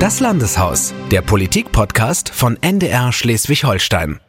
Das 0.00 0.20
Landeshaus, 0.20 0.94
der 1.10 1.22
Politik-Podcast 1.22 2.28
von 2.28 2.56
NDR 2.62 3.10
Schleswig-Holstein. 3.10 4.20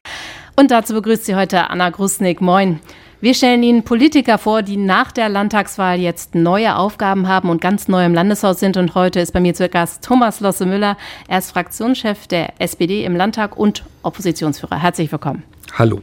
Und 0.55 0.71
dazu 0.71 0.95
begrüßt 0.95 1.25
Sie 1.25 1.35
heute 1.35 1.69
Anna 1.69 1.91
Grusnick. 1.91 2.41
Moin. 2.41 2.79
Wir 3.21 3.35
stellen 3.35 3.61
Ihnen 3.61 3.83
Politiker 3.83 4.39
vor, 4.39 4.63
die 4.63 4.77
nach 4.77 5.11
der 5.11 5.29
Landtagswahl 5.29 5.99
jetzt 5.99 6.33
neue 6.33 6.75
Aufgaben 6.75 7.27
haben 7.27 7.51
und 7.51 7.61
ganz 7.61 7.87
neu 7.87 8.03
im 8.03 8.15
Landeshaus 8.15 8.59
sind. 8.59 8.77
Und 8.77 8.95
heute 8.95 9.19
ist 9.19 9.31
bei 9.31 9.39
mir 9.39 9.53
zu 9.53 9.69
Gast 9.69 10.03
Thomas 10.03 10.39
Losse 10.39 10.65
Müller. 10.65 10.97
Er 11.27 11.37
ist 11.37 11.51
Fraktionschef 11.51 12.25
der 12.25 12.59
SPD 12.59 13.05
im 13.05 13.15
Landtag 13.15 13.55
und 13.55 13.83
Oppositionsführer. 14.01 14.81
Herzlich 14.81 15.11
willkommen. 15.11 15.43
Hallo. 15.77 16.01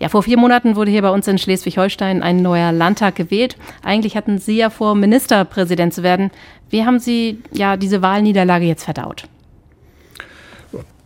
Ja, 0.00 0.08
vor 0.08 0.22
vier 0.22 0.38
Monaten 0.38 0.76
wurde 0.76 0.90
hier 0.90 1.02
bei 1.02 1.10
uns 1.10 1.26
in 1.26 1.38
Schleswig-Holstein 1.38 2.22
ein 2.22 2.40
neuer 2.40 2.70
Landtag 2.70 3.16
gewählt. 3.16 3.56
Eigentlich 3.82 4.16
hatten 4.16 4.38
Sie 4.38 4.56
ja 4.56 4.70
vor, 4.70 4.94
Ministerpräsident 4.94 5.92
zu 5.92 6.02
werden. 6.02 6.30
Wie 6.70 6.84
haben 6.84 7.00
Sie 7.00 7.42
ja 7.52 7.76
diese 7.76 8.00
Wahlniederlage 8.00 8.64
jetzt 8.64 8.84
verdaut? 8.84 9.24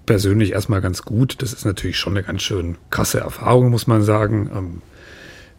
Persönlich 0.05 0.53
erstmal 0.53 0.83
ganz 0.83 1.03
gut. 1.03 1.41
Das 1.41 1.53
ist 1.53 1.65
natürlich 1.65 1.97
schon 1.97 2.15
eine 2.15 2.23
ganz 2.23 2.43
schön 2.43 2.77
krasse 2.91 3.21
Erfahrung, 3.21 3.71
muss 3.71 3.87
man 3.87 4.03
sagen. 4.03 4.51
Ähm, 4.55 4.83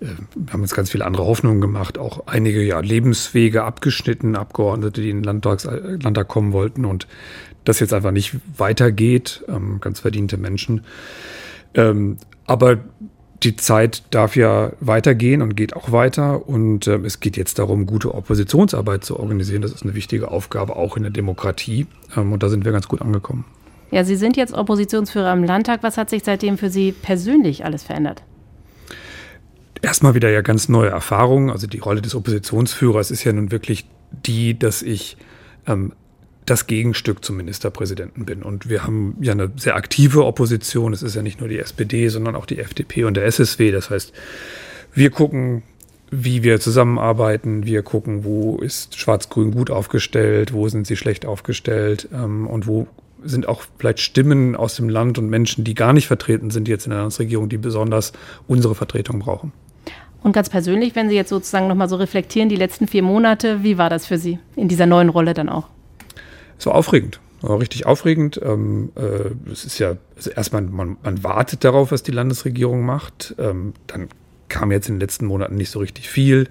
äh, 0.02 0.13
wir 0.35 0.54
haben 0.54 0.62
uns 0.62 0.76
ganz 0.76 0.91
viele 0.91 1.05
andere 1.05 1.26
Hoffnungen 1.26 1.62
gemacht, 1.62 1.98
auch 1.98 2.27
einige 2.27 2.62
ja, 2.62 2.81
Lebenswege 2.81 3.63
abgeschnitten, 3.63 4.35
Abgeordnete, 4.35 5.02
die 5.02 5.09
in 5.09 5.18
den 5.18 5.23
Landtags, 5.23 5.65
äh, 5.65 5.98
Landtag 6.02 6.27
kommen 6.27 6.54
wollten 6.54 6.85
und 6.85 7.07
das 7.63 7.79
jetzt 7.79 7.93
einfach 7.93 8.12
nicht 8.12 8.35
weitergeht, 8.57 9.43
ähm, 9.48 9.79
ganz 9.79 10.02
verdiente 10.02 10.38
Menschen. 10.38 10.81
Ähm, 11.73 12.18
aber 12.45 12.79
die 13.43 13.55
Zeit 13.55 14.03
darf 14.11 14.35
ja 14.35 14.71
weitergehen 14.79 15.41
und 15.41 15.55
geht 15.55 15.75
auch 15.75 15.91
weiter. 15.91 16.47
Und 16.47 16.88
äh, 16.88 16.97
es 16.97 17.20
geht 17.20 17.38
jetzt 17.38 17.59
darum, 17.59 17.85
gute 17.85 18.13
Oppositionsarbeit 18.13 19.03
zu 19.03 19.20
organisieren. 19.20 19.61
Das 19.61 19.71
ist 19.71 19.84
eine 19.84 19.95
wichtige 19.95 20.31
Aufgabe 20.31 20.75
auch 20.75 20.97
in 20.97 21.03
der 21.03 21.11
Demokratie. 21.11 21.87
Ähm, 22.15 22.31
und 22.31 22.43
da 22.43 22.49
sind 22.49 22.65
wir 22.65 22.71
ganz 22.71 22.87
gut 22.87 23.01
angekommen. 23.01 23.45
Ja, 23.91 24.03
Sie 24.03 24.15
sind 24.15 24.37
jetzt 24.37 24.53
Oppositionsführer 24.53 25.31
im 25.34 25.43
Landtag. 25.43 25.84
Was 25.84 25.98
hat 25.98 26.09
sich 26.09 26.23
seitdem 26.23 26.57
für 26.57 26.70
Sie 26.70 26.91
persönlich 26.91 27.65
alles 27.65 27.84
verändert? 27.84 28.23
Erstmal 29.81 30.15
wieder 30.15 30.29
ja 30.29 30.41
ganz 30.41 30.70
neue 30.70 30.90
Erfahrungen. 30.90 31.49
Also 31.49 31.68
die 31.68 31.79
Rolle 31.79 32.01
des 32.01 32.15
Oppositionsführers 32.15 33.12
ist 33.12 33.23
ja 33.23 33.34
nun 33.34 33.51
wirklich 33.51 33.85
die, 34.25 34.57
dass 34.57 34.81
ich 34.81 35.18
ähm, 35.68 35.93
das 36.46 36.68
Gegenstück 36.68 37.24
zum 37.24 37.38
Ministerpräsidenten 37.38 38.26
bin. 38.26 38.44
Und 38.44 38.70
wir 38.70 38.84
haben 38.84 39.16
ja 39.22 39.32
eine 39.32 39.52
sehr 39.55 39.76
aktive 39.76 40.26
Opposition. 40.26 40.94
Es 40.94 41.04
ist 41.04 41.16
ja 41.16 41.22
nicht 41.22 41.40
nur 41.40 41.49
die 41.49 41.60
SPD, 41.60 42.10
sondern 42.10 42.36
auch 42.36 42.46
die 42.46 42.60
FDP 42.60 43.05
und 43.05 43.16
der 43.16 43.26
SSW. 43.26 43.72
Das 43.72 43.90
heißt, 43.90 44.13
wir 44.94 45.10
gucken, 45.10 45.64
wie 46.12 46.44
wir 46.44 46.60
zusammenarbeiten. 46.60 47.66
Wir 47.66 47.82
gucken, 47.82 48.24
wo 48.24 48.58
ist 48.58 48.98
Schwarz-Grün 48.98 49.52
gut 49.52 49.71
aufgestellt, 49.71 50.54
wo 50.54 50.68
sind 50.68 50.86
sie 50.86 50.96
schlecht 50.96 51.26
aufgestellt 51.26 52.08
ähm, 52.14 52.48
und 52.48 52.68
wo 52.68 52.88
sind 53.24 53.48
auch 53.48 53.64
vielleicht 53.80 54.02
Stimmen 54.02 54.55
aus 54.55 54.76
dem 54.76 54.90
Land 54.90 55.18
und 55.18 55.30
Menschen, 55.30 55.64
die 55.64 55.74
gar 55.74 55.94
nicht 55.94 56.08
vertreten 56.08 56.52
sind 56.52 56.68
jetzt 56.68 56.86
in 56.86 56.91
der 56.91 56.99
Landesregierung, 56.99 57.49
die 57.49 57.58
besonders 57.58 58.12
unsere 58.48 58.76
Vertretung 58.76 59.20
brauchen. 59.20 59.54
Und 60.21 60.34
ganz 60.34 60.49
persönlich, 60.49 60.96
wenn 60.96 61.10
Sie 61.10 61.16
jetzt 61.16 61.30
sozusagen 61.30 61.68
nochmal 61.68 61.90
so 61.90 61.98
reflektieren, 61.98 62.48
die 62.48 62.55
letzten 62.55 62.88
vier 62.88 63.04
Monate, 63.04 63.64
wie 63.64 63.77
war 63.77 63.90
das 63.90 64.06
für 64.06 64.18
Sie 64.18 64.40
in 64.56 64.68
dieser 64.68 64.86
neuen 64.86 65.09
Rolle 65.09 65.34
dann 65.34 65.50
auch? 65.50 65.68
Es 66.57 66.66
war 66.66 66.75
aufregend. 66.75 67.19
War 67.44 67.59
richtig 67.59 67.85
aufregend. 67.85 68.40
Ähm, 68.41 68.94
äh, 68.96 69.51
es 69.51 69.66
ist 69.66 69.78
ja, 69.78 69.97
also 70.16 70.29
erstmal, 70.31 70.62
man, 70.62 70.96
man, 71.03 71.23
wartet 71.23 71.66
darauf, 71.66 71.91
was 71.91 72.01
die 72.01 72.13
Landesregierung 72.13 72.85
macht. 72.85 73.35
Ähm, 73.38 73.73
dann 73.85 74.07
kam 74.47 74.72
jetzt 74.72 74.88
in 74.88 74.96
den 74.96 75.01
letzten 75.01 75.25
Monaten 75.25 75.56
nicht 75.56 75.69
so 75.69 75.79
richtig 75.79 76.09
viel. 76.09 76.47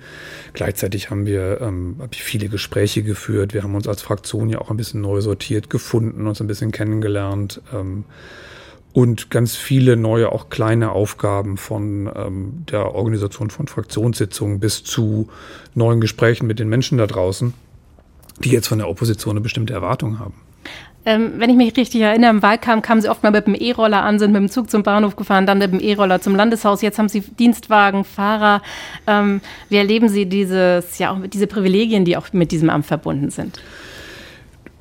Gleichzeitig 0.53 1.09
haben 1.09 1.25
wir 1.25 1.63
ähm, 1.63 1.97
hab 1.99 2.15
viele 2.15 2.49
Gespräche 2.49 3.03
geführt. 3.03 3.55
Wir 3.55 3.63
haben 3.63 3.75
uns 3.75 3.89
als 3.89 4.03
Fraktion 4.03 4.51
ja 4.51 4.61
auch 4.61 4.71
ein 4.71 4.77
bisschen 4.77 5.01
neu 5.01 5.23
sortiert 5.23 5.71
gefunden, 5.71 6.27
uns 6.27 6.43
ein 6.43 6.47
bisschen 6.47 6.73
kennengelernt. 6.73 7.63
Ähm, 7.73 8.05
und 8.93 9.31
ganz 9.31 9.57
viele 9.57 9.97
neue, 9.97 10.31
auch 10.31 10.51
kleine 10.51 10.93
Aufgaben 10.93 11.57
von 11.57 12.11
ähm, 12.15 12.65
der 12.71 12.95
Organisation 12.95 13.49
von 13.49 13.67
Fraktionssitzungen 13.67 14.61
bis 14.61 14.85
zu 14.85 15.29
neuen 15.75 16.03
Gesprächen 16.03 16.47
mit 16.47 16.59
den 16.59 16.69
Menschen 16.69 16.99
da 16.99 17.07
draußen 17.07 17.55
die 18.41 18.51
jetzt 18.51 18.69
von 18.69 18.79
der 18.79 18.89
Opposition 18.89 19.33
eine 19.33 19.41
bestimmte 19.41 19.73
Erwartung 19.73 20.19
haben. 20.19 20.35
Ähm, 21.05 21.33
wenn 21.39 21.51
ich 21.51 21.57
mich 21.57 21.77
richtig 21.77 22.01
erinnere, 22.01 22.31
im 22.31 22.43
Wahlkampf 22.43 22.87
kamen 22.87 23.01
Sie 23.01 23.09
oft 23.09 23.25
mal 23.25 23.33
mit 23.33 23.47
dem 23.47 23.57
E-Roller 23.57 24.05
an, 24.05 24.21
sind 24.21 24.33
mit 24.33 24.41
dem 24.41 24.49
Zug 24.49 24.71
zum 24.71 24.85
Bahnhof 24.85 25.17
gefahren, 25.17 25.47
dann 25.47 25.59
mit 25.59 25.73
dem 25.73 25.81
E-Roller 25.81 26.21
zum 26.21 26.37
Landeshaus. 26.37 26.81
Jetzt 26.81 26.99
haben 26.99 27.09
Sie 27.09 27.21
Dienstwagen, 27.21 28.05
Fahrer. 28.05 28.63
Ähm, 29.09 29.41
wie 29.69 29.77
erleben 29.77 30.09
Sie 30.09 30.27
dieses, 30.27 30.99
ja, 30.99 31.11
auch 31.11 31.19
diese 31.27 31.49
Privilegien, 31.49 32.05
die 32.05 32.17
auch 32.17 32.33
mit 32.33 32.53
diesem 32.53 32.71
Amt 32.71 32.87
verbunden 32.87 33.31
sind? 33.31 33.61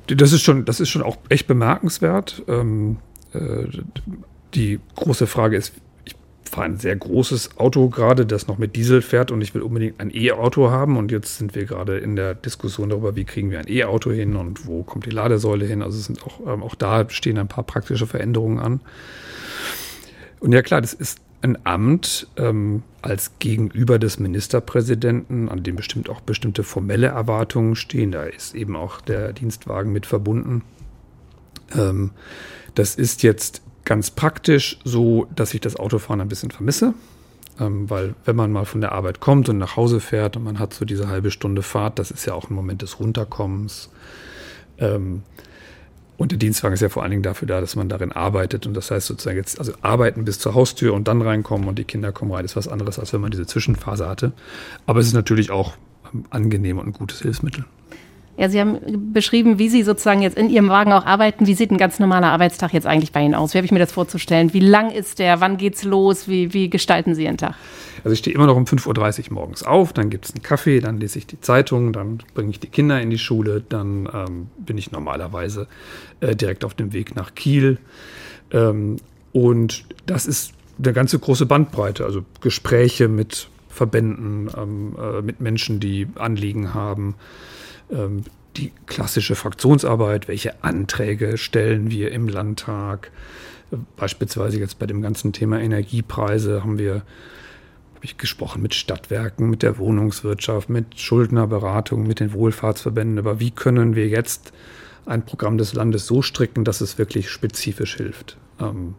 Das 0.06 0.32
ist 0.32 0.42
schon, 0.42 0.64
das 0.64 0.78
ist 0.78 0.90
schon 0.90 1.02
auch 1.02 1.16
echt 1.28 1.48
bemerkenswert. 1.48 2.42
Ähm, 2.46 2.98
äh, 3.32 3.66
die 4.54 4.78
große 4.94 5.26
Frage 5.26 5.56
ist, 5.56 5.72
fahre 6.52 6.66
ein 6.66 6.76
sehr 6.76 6.94
großes 6.94 7.56
Auto 7.56 7.88
gerade, 7.88 8.26
das 8.26 8.46
noch 8.46 8.58
mit 8.58 8.76
Diesel 8.76 9.00
fährt 9.00 9.30
und 9.30 9.40
ich 9.40 9.54
will 9.54 9.62
unbedingt 9.62 9.98
ein 10.00 10.14
E-Auto 10.14 10.70
haben. 10.70 10.98
Und 10.98 11.10
jetzt 11.10 11.38
sind 11.38 11.54
wir 11.54 11.64
gerade 11.64 11.98
in 11.98 12.14
der 12.14 12.34
Diskussion 12.34 12.90
darüber, 12.90 13.16
wie 13.16 13.24
kriegen 13.24 13.50
wir 13.50 13.58
ein 13.58 13.68
E-Auto 13.68 14.10
hin 14.10 14.36
und 14.36 14.66
wo 14.66 14.82
kommt 14.82 15.06
die 15.06 15.10
Ladesäule 15.10 15.64
hin. 15.64 15.80
Also 15.82 15.98
es 15.98 16.04
sind 16.04 16.22
auch, 16.26 16.40
ähm, 16.46 16.62
auch 16.62 16.74
da 16.74 17.08
stehen 17.08 17.38
ein 17.38 17.48
paar 17.48 17.64
praktische 17.64 18.06
Veränderungen 18.06 18.58
an. 18.58 18.80
Und 20.40 20.52
ja 20.52 20.60
klar, 20.60 20.82
das 20.82 20.92
ist 20.92 21.20
ein 21.40 21.58
Amt 21.64 22.28
ähm, 22.36 22.82
als 23.00 23.32
Gegenüber 23.38 23.98
des 23.98 24.18
Ministerpräsidenten, 24.18 25.48
an 25.48 25.62
dem 25.62 25.76
bestimmt 25.76 26.10
auch 26.10 26.20
bestimmte 26.20 26.64
formelle 26.64 27.08
Erwartungen 27.08 27.76
stehen. 27.76 28.12
Da 28.12 28.24
ist 28.24 28.54
eben 28.54 28.76
auch 28.76 29.00
der 29.00 29.32
Dienstwagen 29.32 29.90
mit 29.90 30.04
verbunden. 30.04 30.62
Ähm, 31.74 32.10
das 32.74 32.94
ist 32.94 33.22
jetzt 33.22 33.62
ganz 33.84 34.10
praktisch 34.10 34.78
so, 34.84 35.26
dass 35.34 35.54
ich 35.54 35.60
das 35.60 35.76
Autofahren 35.76 36.20
ein 36.20 36.28
bisschen 36.28 36.50
vermisse. 36.50 36.94
Ähm, 37.60 37.90
weil 37.90 38.14
wenn 38.24 38.36
man 38.36 38.50
mal 38.50 38.64
von 38.64 38.80
der 38.80 38.92
Arbeit 38.92 39.20
kommt 39.20 39.48
und 39.48 39.58
nach 39.58 39.76
Hause 39.76 40.00
fährt 40.00 40.36
und 40.36 40.44
man 40.44 40.58
hat 40.58 40.72
so 40.72 40.84
diese 40.84 41.08
halbe 41.08 41.30
Stunde 41.30 41.62
Fahrt, 41.62 41.98
das 41.98 42.10
ist 42.10 42.24
ja 42.24 42.34
auch 42.34 42.48
ein 42.48 42.54
Moment 42.54 42.82
des 42.82 42.98
Runterkommens. 42.98 43.90
Ähm, 44.78 45.22
und 46.16 46.30
der 46.30 46.38
Dienstwagen 46.38 46.74
ist 46.74 46.80
ja 46.80 46.88
vor 46.88 47.02
allen 47.02 47.10
Dingen 47.10 47.22
dafür 47.22 47.48
da, 47.48 47.60
dass 47.60 47.74
man 47.74 47.88
darin 47.88 48.12
arbeitet. 48.12 48.66
Und 48.66 48.74
das 48.74 48.90
heißt 48.90 49.06
sozusagen 49.06 49.36
jetzt, 49.36 49.58
also 49.58 49.72
arbeiten 49.82 50.24
bis 50.24 50.38
zur 50.38 50.54
Haustür 50.54 50.94
und 50.94 51.08
dann 51.08 51.20
reinkommen 51.20 51.68
und 51.68 51.78
die 51.78 51.84
Kinder 51.84 52.12
kommen 52.12 52.32
rein, 52.32 52.44
ist 52.44 52.56
was 52.56 52.68
anderes, 52.68 52.98
als 52.98 53.12
wenn 53.12 53.20
man 53.20 53.32
diese 53.32 53.46
Zwischenphase 53.46 54.08
hatte. 54.08 54.32
Aber 54.86 55.00
es 55.00 55.06
ist 55.06 55.14
natürlich 55.14 55.50
auch 55.50 55.74
ähm, 56.14 56.24
angenehm 56.30 56.78
und 56.78 56.86
ein 56.86 56.92
gutes 56.92 57.20
Hilfsmittel. 57.22 57.64
Ja, 58.42 58.48
Sie 58.48 58.58
haben 58.58 59.12
beschrieben, 59.12 59.60
wie 59.60 59.68
Sie 59.68 59.84
sozusagen 59.84 60.20
jetzt 60.20 60.36
in 60.36 60.50
Ihrem 60.50 60.68
Wagen 60.68 60.92
auch 60.92 61.06
arbeiten. 61.06 61.46
Wie 61.46 61.54
sieht 61.54 61.70
ein 61.70 61.78
ganz 61.78 62.00
normaler 62.00 62.32
Arbeitstag 62.32 62.72
jetzt 62.72 62.88
eigentlich 62.88 63.12
bei 63.12 63.22
Ihnen 63.22 63.36
aus? 63.36 63.54
Wie 63.54 63.58
habe 63.58 63.66
ich 63.66 63.70
mir 63.70 63.78
das 63.78 63.92
vorzustellen? 63.92 64.52
Wie 64.52 64.58
lang 64.58 64.90
ist 64.90 65.20
der? 65.20 65.40
Wann 65.40 65.58
geht's 65.58 65.84
los? 65.84 66.26
Wie, 66.26 66.52
wie 66.52 66.68
gestalten 66.68 67.14
Sie 67.14 67.22
Ihren 67.22 67.36
Tag? 67.36 67.54
Also 68.02 68.14
ich 68.14 68.18
stehe 68.18 68.34
immer 68.34 68.46
noch 68.46 68.56
um 68.56 68.64
5.30 68.64 69.28
Uhr 69.28 69.34
morgens 69.34 69.62
auf, 69.62 69.92
dann 69.92 70.10
gibt 70.10 70.24
es 70.24 70.34
einen 70.34 70.42
Kaffee, 70.42 70.80
dann 70.80 70.98
lese 70.98 71.20
ich 71.20 71.28
die 71.28 71.40
Zeitung, 71.40 71.92
dann 71.92 72.18
bringe 72.34 72.50
ich 72.50 72.58
die 72.58 72.66
Kinder 72.66 73.00
in 73.00 73.10
die 73.10 73.18
Schule, 73.18 73.62
dann 73.68 74.08
ähm, 74.12 74.48
bin 74.58 74.76
ich 74.76 74.90
normalerweise 74.90 75.68
äh, 76.18 76.34
direkt 76.34 76.64
auf 76.64 76.74
dem 76.74 76.92
Weg 76.92 77.14
nach 77.14 77.36
Kiel. 77.36 77.78
Ähm, 78.50 78.96
und 79.30 79.84
das 80.06 80.26
ist 80.26 80.52
eine 80.82 80.92
ganze 80.92 81.16
große 81.16 81.46
Bandbreite, 81.46 82.04
also 82.04 82.24
Gespräche 82.40 83.06
mit 83.06 83.46
Verbänden, 83.68 84.50
ähm, 84.56 84.96
äh, 85.00 85.22
mit 85.22 85.40
Menschen, 85.40 85.78
die 85.78 86.08
Anliegen 86.16 86.74
haben 86.74 87.14
ähm, 87.92 88.24
die 88.56 88.72
klassische 88.86 89.34
Fraktionsarbeit, 89.34 90.28
welche 90.28 90.62
Anträge 90.62 91.38
stellen 91.38 91.90
wir 91.90 92.12
im 92.12 92.28
Landtag. 92.28 93.10
Beispielsweise 93.96 94.58
jetzt 94.58 94.78
bei 94.78 94.86
dem 94.86 95.00
ganzen 95.00 95.32
Thema 95.32 95.60
Energiepreise 95.60 96.62
haben 96.62 96.78
wir 96.78 97.02
habe 98.02 98.06
ich 98.06 98.18
gesprochen 98.18 98.62
mit 98.62 98.74
Stadtwerken, 98.74 99.48
mit 99.48 99.62
der 99.62 99.78
Wohnungswirtschaft, 99.78 100.68
mit 100.68 100.98
Schuldnerberatung, 100.98 102.04
mit 102.04 102.18
den 102.18 102.32
Wohlfahrtsverbänden 102.32 103.18
über 103.18 103.38
wie 103.38 103.52
können 103.52 103.94
wir 103.94 104.08
jetzt 104.08 104.52
ein 105.06 105.24
Programm 105.24 105.56
des 105.56 105.72
Landes 105.72 106.08
so 106.08 106.20
stricken, 106.20 106.64
dass 106.64 106.80
es 106.80 106.98
wirklich 106.98 107.30
spezifisch 107.30 107.96
hilft. 107.96 108.38
Ähm, 108.58 108.96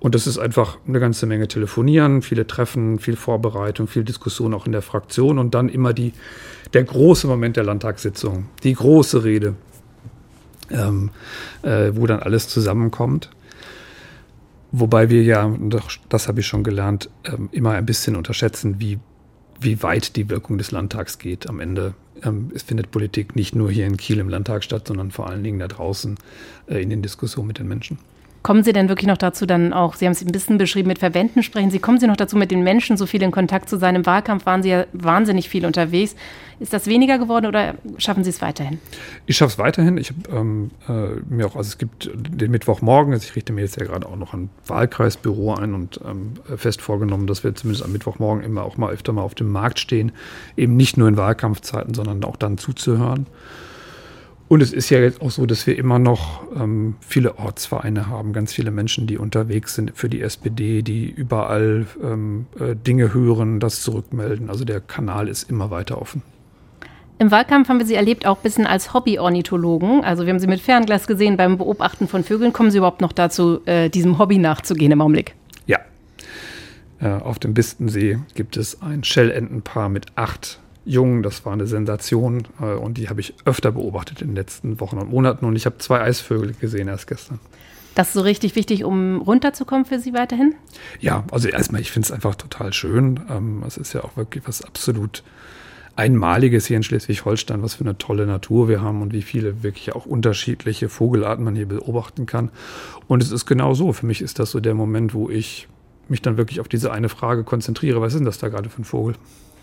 und 0.00 0.16
das 0.16 0.26
ist 0.26 0.38
einfach 0.38 0.78
eine 0.86 0.98
ganze 0.98 1.26
Menge 1.26 1.46
Telefonieren, 1.46 2.22
viele 2.22 2.44
Treffen, 2.44 2.98
viel 2.98 3.14
Vorbereitung, 3.14 3.86
viel 3.86 4.02
Diskussion 4.02 4.52
auch 4.52 4.66
in 4.66 4.72
der 4.72 4.82
Fraktion 4.82 5.38
und 5.38 5.54
dann 5.54 5.68
immer 5.68 5.92
die, 5.92 6.12
der 6.74 6.84
große 6.84 7.26
Moment 7.26 7.56
der 7.56 7.64
Landtagssitzung, 7.64 8.46
die 8.62 8.74
große 8.74 9.24
Rede, 9.24 9.54
ähm, 10.70 11.10
äh, 11.62 11.92
wo 11.94 12.06
dann 12.06 12.20
alles 12.20 12.48
zusammenkommt. 12.48 13.30
Wobei 14.72 15.08
wir 15.08 15.22
ja, 15.22 15.56
das 16.08 16.26
habe 16.26 16.40
ich 16.40 16.46
schon 16.46 16.64
gelernt, 16.64 17.08
ähm, 17.24 17.48
immer 17.52 17.72
ein 17.72 17.86
bisschen 17.86 18.16
unterschätzen, 18.16 18.80
wie, 18.80 18.98
wie 19.60 19.82
weit 19.82 20.16
die 20.16 20.28
Wirkung 20.28 20.58
des 20.58 20.72
Landtags 20.72 21.18
geht. 21.18 21.48
Am 21.48 21.60
Ende 21.60 21.94
ähm, 22.24 22.50
es 22.54 22.62
findet 22.62 22.90
Politik 22.90 23.36
nicht 23.36 23.54
nur 23.54 23.70
hier 23.70 23.86
in 23.86 23.96
Kiel 23.96 24.18
im 24.18 24.28
Landtag 24.28 24.64
statt, 24.64 24.88
sondern 24.88 25.10
vor 25.10 25.28
allen 25.28 25.44
Dingen 25.44 25.58
da 25.58 25.68
draußen 25.68 26.16
äh, 26.68 26.82
in 26.82 26.90
den 26.90 27.02
Diskussionen 27.02 27.48
mit 27.48 27.58
den 27.58 27.68
Menschen. 27.68 27.98
Kommen 28.44 28.62
Sie 28.62 28.74
denn 28.74 28.90
wirklich 28.90 29.06
noch 29.06 29.16
dazu, 29.16 29.46
dann 29.46 29.72
auch, 29.72 29.94
Sie 29.94 30.04
haben 30.04 30.12
es 30.12 30.20
ein 30.20 30.30
bisschen 30.30 30.58
beschrieben, 30.58 30.88
mit 30.88 30.98
Verwenden 30.98 31.42
sprechen 31.42 31.70
Sie, 31.70 31.78
kommen 31.78 31.98
Sie 31.98 32.06
noch 32.06 32.18
dazu, 32.18 32.36
mit 32.36 32.50
den 32.50 32.62
Menschen 32.62 32.98
so 32.98 33.06
viel 33.06 33.22
in 33.22 33.30
Kontakt 33.30 33.70
zu 33.70 33.78
sein? 33.78 33.96
Im 33.96 34.04
Wahlkampf 34.04 34.44
waren 34.44 34.62
Sie 34.62 34.68
ja 34.68 34.84
wahnsinnig 34.92 35.48
viel 35.48 35.64
unterwegs. 35.64 36.14
Ist 36.60 36.74
das 36.74 36.86
weniger 36.86 37.16
geworden 37.16 37.46
oder 37.46 37.76
schaffen 37.96 38.22
Sie 38.22 38.28
es 38.28 38.42
weiterhin? 38.42 38.80
Ich 39.24 39.38
schaffe 39.38 39.52
es 39.52 39.58
weiterhin. 39.58 39.96
Ich 39.96 40.10
habe 40.10 40.38
ähm, 40.38 40.70
äh, 40.86 41.22
mir 41.26 41.46
auch, 41.46 41.56
also 41.56 41.68
es 41.68 41.78
gibt 41.78 42.10
den 42.14 42.50
Mittwochmorgen, 42.50 43.14
also 43.14 43.24
ich 43.24 43.34
richte 43.34 43.54
mir 43.54 43.62
jetzt 43.62 43.80
ja 43.80 43.86
gerade 43.86 44.06
auch 44.06 44.16
noch 44.16 44.34
ein 44.34 44.50
Wahlkreisbüro 44.66 45.54
ein 45.54 45.72
und 45.72 45.98
ähm, 46.04 46.34
fest 46.58 46.82
vorgenommen, 46.82 47.26
dass 47.26 47.44
wir 47.44 47.54
zumindest 47.54 47.82
am 47.82 47.92
Mittwochmorgen 47.92 48.44
immer 48.44 48.64
auch 48.64 48.76
mal 48.76 48.92
öfter 48.92 49.14
mal 49.14 49.22
auf 49.22 49.34
dem 49.34 49.50
Markt 49.50 49.78
stehen, 49.78 50.12
eben 50.58 50.76
nicht 50.76 50.98
nur 50.98 51.08
in 51.08 51.16
Wahlkampfzeiten, 51.16 51.94
sondern 51.94 52.22
auch 52.24 52.36
dann 52.36 52.58
zuzuhören. 52.58 53.26
Und 54.46 54.62
es 54.62 54.72
ist 54.72 54.90
ja 54.90 55.00
jetzt 55.00 55.22
auch 55.22 55.30
so, 55.30 55.46
dass 55.46 55.66
wir 55.66 55.76
immer 55.78 55.98
noch 55.98 56.42
ähm, 56.54 56.96
viele 57.00 57.38
Ortsvereine 57.38 58.08
haben, 58.08 58.32
ganz 58.32 58.52
viele 58.52 58.70
Menschen, 58.70 59.06
die 59.06 59.16
unterwegs 59.16 59.74
sind 59.74 59.92
für 59.94 60.08
die 60.08 60.20
SPD, 60.20 60.82
die 60.82 61.08
überall 61.08 61.86
ähm, 62.02 62.46
äh, 62.60 62.76
Dinge 62.76 63.14
hören, 63.14 63.58
das 63.58 63.82
zurückmelden. 63.82 64.50
Also 64.50 64.64
der 64.64 64.80
Kanal 64.80 65.28
ist 65.28 65.48
immer 65.48 65.70
weiter 65.70 66.00
offen. 66.00 66.22
Im 67.18 67.30
Wahlkampf 67.30 67.68
haben 67.68 67.78
wir 67.78 67.86
Sie 67.86 67.94
erlebt 67.94 68.26
auch 68.26 68.36
ein 68.38 68.42
bisschen 68.42 68.66
als 68.66 68.92
Hobby-Ornithologen. 68.92 70.04
Also 70.04 70.26
wir 70.26 70.32
haben 70.32 70.40
Sie 70.40 70.46
mit 70.46 70.60
Fernglas 70.60 71.06
gesehen 71.06 71.36
beim 71.36 71.56
Beobachten 71.56 72.08
von 72.08 72.24
Vögeln. 72.24 72.52
Kommen 72.52 72.70
Sie 72.70 72.78
überhaupt 72.78 73.00
noch 73.00 73.12
dazu, 73.12 73.60
äh, 73.66 73.88
diesem 73.88 74.18
Hobby 74.18 74.36
nachzugehen 74.38 74.92
im 74.92 75.00
Augenblick? 75.00 75.34
Ja. 75.66 75.78
Äh, 77.00 77.08
auf 77.08 77.38
dem 77.38 77.54
Bistensee 77.54 78.18
gibt 78.34 78.56
es 78.56 78.82
ein 78.82 79.04
Schellentenpaar 79.04 79.88
mit 79.88 80.06
acht 80.16 80.60
Jungen. 80.84 81.22
Das 81.22 81.44
war 81.44 81.52
eine 81.52 81.66
Sensation 81.66 82.44
äh, 82.60 82.74
und 82.74 82.98
die 82.98 83.08
habe 83.08 83.20
ich 83.20 83.34
öfter 83.44 83.72
beobachtet 83.72 84.22
in 84.22 84.28
den 84.28 84.36
letzten 84.36 84.80
Wochen 84.80 84.98
und 84.98 85.10
Monaten. 85.10 85.44
Und 85.44 85.56
ich 85.56 85.66
habe 85.66 85.78
zwei 85.78 86.00
Eisvögel 86.00 86.54
gesehen 86.60 86.88
erst 86.88 87.06
gestern. 87.06 87.40
Das 87.94 88.08
ist 88.08 88.14
so 88.14 88.22
richtig 88.22 88.56
wichtig, 88.56 88.84
um 88.84 89.20
runterzukommen 89.20 89.84
für 89.84 90.00
Sie 90.00 90.12
weiterhin? 90.14 90.54
Ja, 91.00 91.24
also 91.30 91.48
erstmal, 91.48 91.80
ich 91.80 91.92
finde 91.92 92.06
es 92.06 92.12
einfach 92.12 92.34
total 92.34 92.72
schön. 92.72 93.20
Ähm, 93.30 93.62
es 93.66 93.76
ist 93.76 93.92
ja 93.92 94.02
auch 94.02 94.16
wirklich 94.16 94.46
was 94.46 94.62
absolut 94.62 95.22
Einmaliges 95.96 96.66
hier 96.66 96.76
in 96.76 96.82
Schleswig-Holstein, 96.82 97.62
was 97.62 97.74
für 97.74 97.84
eine 97.84 97.96
tolle 97.96 98.26
Natur 98.26 98.68
wir 98.68 98.82
haben 98.82 99.00
und 99.00 99.12
wie 99.12 99.22
viele 99.22 99.62
wirklich 99.62 99.94
auch 99.94 100.06
unterschiedliche 100.06 100.88
Vogelarten 100.88 101.44
man 101.44 101.54
hier 101.54 101.68
beobachten 101.68 102.26
kann. 102.26 102.50
Und 103.06 103.22
es 103.22 103.30
ist 103.30 103.46
genau 103.46 103.74
so. 103.74 103.92
Für 103.92 104.06
mich 104.06 104.20
ist 104.20 104.40
das 104.40 104.50
so 104.50 104.58
der 104.58 104.74
Moment, 104.74 105.14
wo 105.14 105.30
ich 105.30 105.68
mich 106.08 106.20
dann 106.20 106.36
wirklich 106.36 106.60
auf 106.60 106.68
diese 106.68 106.90
eine 106.90 107.08
Frage 107.08 107.44
konzentriere. 107.44 108.00
Was 108.00 108.14
ist 108.14 108.18
denn 108.18 108.26
das 108.26 108.38
da 108.38 108.48
gerade 108.48 108.68
für 108.70 108.82
ein 108.82 108.84
Vogel? 108.84 109.14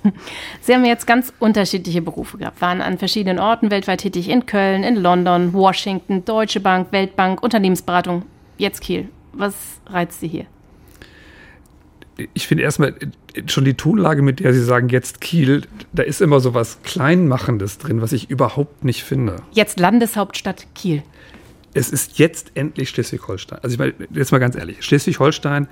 Sie 0.61 0.73
haben 0.73 0.85
jetzt 0.85 1.07
ganz 1.07 1.33
unterschiedliche 1.39 2.01
Berufe 2.01 2.37
gehabt, 2.37 2.61
waren 2.61 2.81
an 2.81 2.97
verschiedenen 2.97 3.39
Orten 3.39 3.71
weltweit 3.71 4.01
tätig, 4.01 4.29
in 4.29 4.45
Köln, 4.45 4.83
in 4.83 4.95
London, 4.95 5.53
Washington, 5.53 6.25
Deutsche 6.25 6.59
Bank, 6.59 6.91
Weltbank, 6.91 7.43
Unternehmensberatung, 7.43 8.23
jetzt 8.57 8.81
Kiel. 8.81 9.09
Was 9.33 9.55
reizt 9.87 10.19
Sie 10.19 10.27
hier? 10.27 10.45
Ich 12.33 12.47
finde 12.47 12.63
erstmal 12.63 12.93
schon 13.47 13.65
die 13.65 13.73
Tonlage, 13.73 14.21
mit 14.21 14.39
der 14.41 14.53
Sie 14.53 14.63
sagen, 14.63 14.89
jetzt 14.89 15.21
Kiel, 15.21 15.63
da 15.93 16.03
ist 16.03 16.21
immer 16.21 16.39
so 16.39 16.53
was 16.53 16.81
Kleinmachendes 16.83 17.77
drin, 17.77 18.01
was 18.01 18.11
ich 18.11 18.29
überhaupt 18.29 18.83
nicht 18.83 19.03
finde. 19.03 19.37
Jetzt 19.53 19.79
Landeshauptstadt 19.79 20.67
Kiel. 20.75 21.03
Es 21.73 21.89
ist 21.89 22.19
jetzt 22.19 22.51
endlich 22.53 22.89
Schleswig-Holstein. 22.89 23.59
Also 23.63 23.75
ich 23.75 23.79
meine, 23.79 23.93
jetzt 24.11 24.31
mal 24.31 24.39
ganz 24.39 24.55
ehrlich, 24.55 24.83
Schleswig-Holstein 24.83 25.67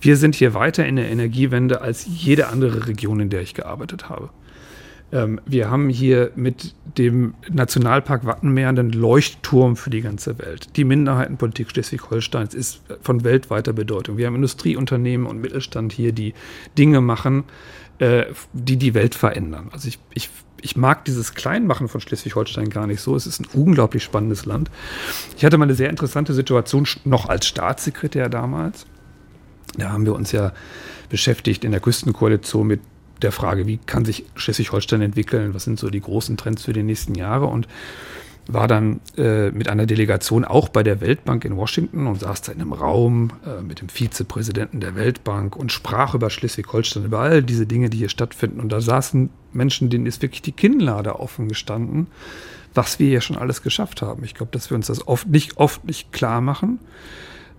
wir 0.00 0.16
sind 0.16 0.34
hier 0.34 0.54
weiter 0.54 0.86
in 0.86 0.96
der 0.96 1.08
Energiewende 1.08 1.80
als 1.80 2.06
jede 2.06 2.48
andere 2.48 2.86
Region, 2.86 3.20
in 3.20 3.30
der 3.30 3.42
ich 3.42 3.54
gearbeitet 3.54 4.08
habe. 4.08 4.30
Ähm, 5.10 5.40
wir 5.46 5.70
haben 5.70 5.88
hier 5.88 6.32
mit 6.36 6.74
dem 6.98 7.34
Nationalpark 7.50 8.26
Wattenmeer 8.26 8.68
einen 8.68 8.90
Leuchtturm 8.90 9.76
für 9.76 9.90
die 9.90 10.02
ganze 10.02 10.38
Welt. 10.38 10.76
Die 10.76 10.84
Minderheitenpolitik 10.84 11.70
Schleswig-Holsteins 11.70 12.54
ist 12.54 12.82
von 13.02 13.24
weltweiter 13.24 13.72
Bedeutung. 13.72 14.16
Wir 14.16 14.26
haben 14.26 14.34
Industrieunternehmen 14.34 15.26
und 15.26 15.40
Mittelstand 15.40 15.92
hier, 15.92 16.12
die 16.12 16.34
Dinge 16.76 17.00
machen, 17.00 17.44
äh, 17.98 18.26
die 18.52 18.76
die 18.76 18.94
Welt 18.94 19.14
verändern. 19.14 19.68
Also 19.72 19.88
ich, 19.88 19.98
ich 20.14 20.30
ich 20.60 20.76
mag 20.76 21.04
dieses 21.04 21.34
Kleinmachen 21.34 21.86
von 21.86 22.00
Schleswig-Holstein 22.00 22.70
gar 22.70 22.88
nicht 22.88 23.00
so. 23.00 23.14
Es 23.14 23.26
ist 23.26 23.40
ein 23.40 23.46
unglaublich 23.54 24.02
spannendes 24.02 24.44
Land. 24.44 24.70
Ich 25.36 25.44
hatte 25.44 25.56
mal 25.56 25.64
eine 25.64 25.74
sehr 25.74 25.90
interessante 25.90 26.34
Situation 26.34 26.86
noch 27.04 27.28
als 27.28 27.46
Staatssekretär 27.46 28.28
damals. 28.28 28.86
Da 29.78 29.90
haben 29.90 30.06
wir 30.06 30.14
uns 30.14 30.32
ja 30.32 30.52
beschäftigt 31.08 31.64
in 31.64 31.70
der 31.70 31.80
Küstenkoalition 31.80 32.66
mit 32.66 32.80
der 33.22 33.32
Frage, 33.32 33.66
wie 33.66 33.78
kann 33.78 34.04
sich 34.04 34.24
Schleswig-Holstein 34.34 35.00
entwickeln, 35.00 35.54
was 35.54 35.64
sind 35.64 35.78
so 35.78 35.90
die 35.90 36.00
großen 36.00 36.36
Trends 36.36 36.64
für 36.64 36.72
die 36.72 36.82
nächsten 36.82 37.14
Jahre 37.14 37.46
und 37.46 37.66
war 38.48 38.66
dann 38.66 39.00
äh, 39.18 39.50
mit 39.50 39.68
einer 39.68 39.84
Delegation 39.84 40.44
auch 40.44 40.70
bei 40.70 40.82
der 40.82 41.02
Weltbank 41.02 41.44
in 41.44 41.56
Washington 41.56 42.06
und 42.06 42.20
saß 42.20 42.42
da 42.42 42.52
in 42.52 42.62
einem 42.62 42.72
Raum 42.72 43.30
äh, 43.44 43.60
mit 43.60 43.82
dem 43.82 43.90
Vizepräsidenten 43.90 44.80
der 44.80 44.94
Weltbank 44.94 45.54
und 45.54 45.70
sprach 45.70 46.14
über 46.14 46.30
Schleswig-Holstein, 46.30 47.04
über 47.04 47.20
all 47.20 47.42
diese 47.42 47.66
Dinge, 47.66 47.90
die 47.90 47.98
hier 47.98 48.08
stattfinden. 48.08 48.60
Und 48.60 48.70
da 48.70 48.80
saßen 48.80 49.28
Menschen, 49.52 49.90
denen 49.90 50.06
ist 50.06 50.22
wirklich 50.22 50.40
die 50.40 50.52
Kinnlade 50.52 51.20
offen 51.20 51.48
gestanden, 51.48 52.06
was 52.72 52.98
wir 52.98 53.10
ja 53.10 53.20
schon 53.20 53.36
alles 53.36 53.62
geschafft 53.62 54.00
haben. 54.00 54.24
Ich 54.24 54.34
glaube, 54.34 54.52
dass 54.52 54.70
wir 54.70 54.76
uns 54.76 54.86
das 54.86 55.06
oft 55.06 55.28
nicht, 55.28 55.58
oft 55.58 55.84
nicht 55.84 56.12
klar 56.12 56.40
machen. 56.40 56.78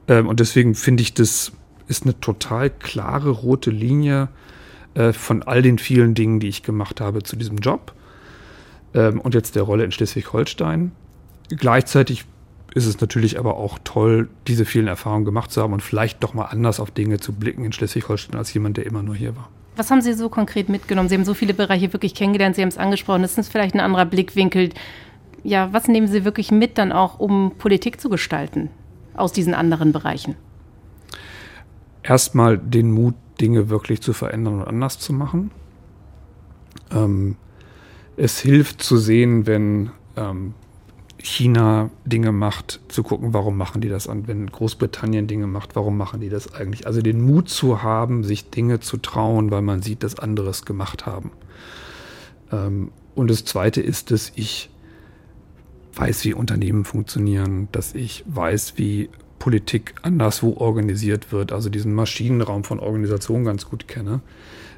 Ähm, 0.07 0.25
und 0.25 0.39
deswegen 0.39 0.74
finde 0.74 1.04
ich 1.04 1.13
das 1.13 1.51
ist 1.89 2.03
eine 2.03 2.18
total 2.19 2.69
klare 2.69 3.31
rote 3.31 3.71
Linie 3.71 4.30
äh, 4.94 5.12
von 5.12 5.44
all 5.44 5.62
den 5.62 5.80
vielen 5.80 6.13
Dingen, 6.13 6.39
die 6.39 6.47
ich 6.47 6.63
gemacht 6.63 7.01
habe 7.01 7.24
zu 7.24 7.36
diesem 7.36 7.57
Job 7.57 7.94
ähm, 8.94 9.19
und 9.19 9.33
jetzt 9.33 9.56
der 9.56 9.63
Rolle 9.63 9.83
in 9.83 9.91
Schleswig-Holstein. 9.91 10.91
Gleichzeitig 11.50 12.25
ist 12.75 12.86
es 12.86 13.01
natürlich 13.01 13.39
aber 13.39 13.57
auch 13.57 13.80
toll, 13.83 14.30
diese 14.47 14.65
vielen 14.65 14.88
Erfahrungen 14.88 15.25
gemacht 15.25 15.51
zu 15.51 15.62
haben 15.62 15.74
und 15.74 15.81
vielleicht 15.81 16.24
doch 16.24 16.36
mal 16.36 16.45
anders 16.45 16.80
auf 16.80 16.91
Dinge 16.91 17.19
zu 17.19 17.33
blicken 17.33 17.65
in 17.65 17.74
Schleswig-Holstein 17.74 18.38
als 18.38 18.53
jemand, 18.53 18.77
der 18.77 18.85
immer 18.85 19.01
nur 19.01 19.15
hier 19.15 19.35
war. 19.35 19.50
Was 19.75 19.89
haben 19.89 20.01
Sie 20.01 20.13
so 20.13 20.30
konkret 20.30 20.69
mitgenommen? 20.69 21.09
Sie 21.09 21.15
haben 21.15 21.25
so 21.25 21.33
viele 21.33 21.53
Bereiche 21.53 21.92
wirklich 21.94 22.13
kennengelernt, 22.13 22.56
Sie 22.56 22.62
haben 22.62 22.69
es 22.69 22.77
angesprochen, 22.77 23.24
das 23.24 23.38
ist 23.38 23.51
vielleicht 23.51 23.74
ein 23.74 23.80
anderer 23.80 24.06
Blickwinkel. 24.06 24.69
Ja, 25.44 25.71
was 25.71 25.88
nehmen 25.88 26.07
Sie 26.07 26.25
wirklich 26.25 26.51
mit 26.51 26.77
dann 26.77 26.92
auch, 26.92 27.19
um 27.19 27.53
Politik 27.57 28.00
zu 28.00 28.09
gestalten 28.09 28.69
aus 29.15 29.31
diesen 29.31 29.53
anderen 29.53 29.92
Bereichen? 29.92 30.35
Erstmal 32.09 32.57
den 32.57 32.91
Mut, 32.91 33.13
Dinge 33.39 33.69
wirklich 33.69 34.01
zu 34.01 34.11
verändern 34.11 34.56
und 34.56 34.67
anders 34.67 35.00
zu 35.00 35.13
machen. 35.13 35.51
Ähm, 36.91 37.38
es 38.17 38.39
hilft 38.39 38.83
zu 38.83 38.97
sehen, 38.97 39.45
wenn 39.45 39.91
ähm, 40.17 40.56
China 41.19 41.89
Dinge 42.06 42.31
macht, 42.31 42.81
zu 42.89 43.03
gucken, 43.03 43.33
warum 43.33 43.57
machen 43.57 43.79
die 43.79 43.89
das 43.89 44.07
an, 44.07 44.27
wenn 44.27 44.47
Großbritannien 44.47 45.27
Dinge 45.27 45.47
macht, 45.47 45.75
warum 45.75 45.97
machen 45.97 46.19
die 46.19 46.29
das 46.29 46.53
eigentlich? 46.53 46.88
Also 46.88 47.01
den 47.01 47.21
Mut 47.21 47.47
zu 47.47 47.83
haben, 47.83 48.23
sich 48.23 48.50
Dinge 48.50 48.79
zu 48.79 48.97
trauen, 48.97 49.51
weil 49.51 49.61
man 49.61 49.81
sieht, 49.81 50.03
dass 50.03 50.17
andere 50.17 50.50
es 50.50 50.65
gemacht 50.65 51.06
haben. 51.06 51.31
Ähm, 52.51 52.91
und 53.15 53.29
das 53.29 53.45
Zweite 53.45 53.81
ist, 53.81 54.11
dass 54.11 54.31
ich 54.35 54.69
weiß, 55.94 56.25
wie 56.25 56.33
Unternehmen 56.33 56.85
funktionieren, 56.85 57.67
dass 57.71 57.94
ich 57.94 58.23
weiß, 58.28 58.73
wie 58.78 59.09
Politik 59.39 59.95
anderswo 60.01 60.57
organisiert 60.57 61.31
wird, 61.31 61.51
also 61.51 61.69
diesen 61.69 61.93
Maschinenraum 61.93 62.63
von 62.63 62.79
Organisation 62.79 63.45
ganz 63.45 63.65
gut 63.65 63.87
kenne. 63.87 64.21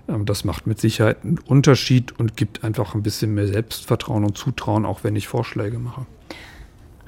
Ähm, 0.07 0.25
das 0.25 0.45
macht 0.45 0.67
mit 0.67 0.79
Sicherheit 0.79 1.17
einen 1.23 1.39
Unterschied 1.39 2.17
und 2.19 2.37
gibt 2.37 2.63
einfach 2.63 2.95
ein 2.95 3.03
bisschen 3.03 3.33
mehr 3.33 3.47
Selbstvertrauen 3.47 4.23
und 4.23 4.37
Zutrauen, 4.37 4.85
auch 4.85 5.03
wenn 5.03 5.15
ich 5.15 5.27
Vorschläge 5.27 5.79
mache. 5.79 6.05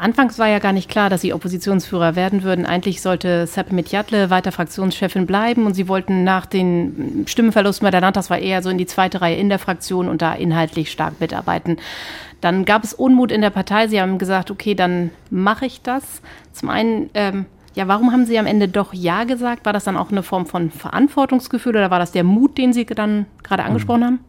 Anfangs 0.04 0.38
war 0.38 0.50
ja 0.50 0.60
gar 0.60 0.74
nicht 0.74 0.90
klar, 0.90 1.10
dass 1.10 1.22
Sie 1.22 1.34
Oppositionsführer 1.34 2.18
werden 2.18 2.44
würden. 2.44 2.66
Eigentlich 2.66 3.02
sollte 3.02 3.48
Sepp 3.48 3.72
Mitjatle 3.72 4.30
weiter 4.30 4.52
Fraktionschefin 4.52 5.26
bleiben 5.26 5.66
und 5.66 5.76
Sie 5.76 5.88
wollten 5.88 6.26
nach 6.26 6.46
den 6.46 7.24
Stimmenverlusten 7.26 7.86
bei 7.86 7.90
der 7.90 8.02
Landtagswahl 8.02 8.44
eher 8.44 8.62
so 8.62 8.70
in 8.70 8.78
die 8.78 8.86
zweite 8.86 9.22
Reihe 9.22 9.38
in 9.38 9.48
der 9.48 9.60
Fraktion 9.60 10.10
und 10.10 10.22
da 10.22 10.34
inhaltlich 10.34 10.92
stark 10.92 11.22
mitarbeiten. 11.22 11.78
Dann 12.42 12.66
gab 12.66 12.84
es 12.84 12.94
Unmut 12.94 13.32
in 13.32 13.40
der 13.40 13.50
Partei. 13.50 13.88
Sie 13.88 14.02
haben 14.02 14.18
gesagt, 14.18 14.52
okay, 14.52 14.76
dann 14.76 15.10
mache 15.30 15.68
ich 15.68 15.82
das. 15.82 16.22
Zum 16.52 16.68
einen, 16.68 17.10
ähm, 17.14 17.46
ja, 17.74 17.88
warum 17.88 18.12
haben 18.12 18.26
Sie 18.26 18.38
am 18.38 18.46
Ende 18.46 18.68
doch 18.68 18.94
Ja 18.94 19.24
gesagt? 19.24 19.66
War 19.66 19.72
das 19.72 19.86
dann 19.86 19.96
auch 19.96 20.12
eine 20.12 20.22
Form 20.22 20.46
von 20.46 20.70
Verantwortungsgefühl 20.70 21.78
oder 21.78 21.92
war 21.92 22.00
das 22.00 22.12
der 22.12 22.26
Mut, 22.26 22.58
den 22.58 22.74
Sie 22.74 22.86
dann 22.86 23.26
gerade 23.42 23.64
angesprochen 23.64 24.02
mhm. 24.02 24.06
haben? 24.06 24.20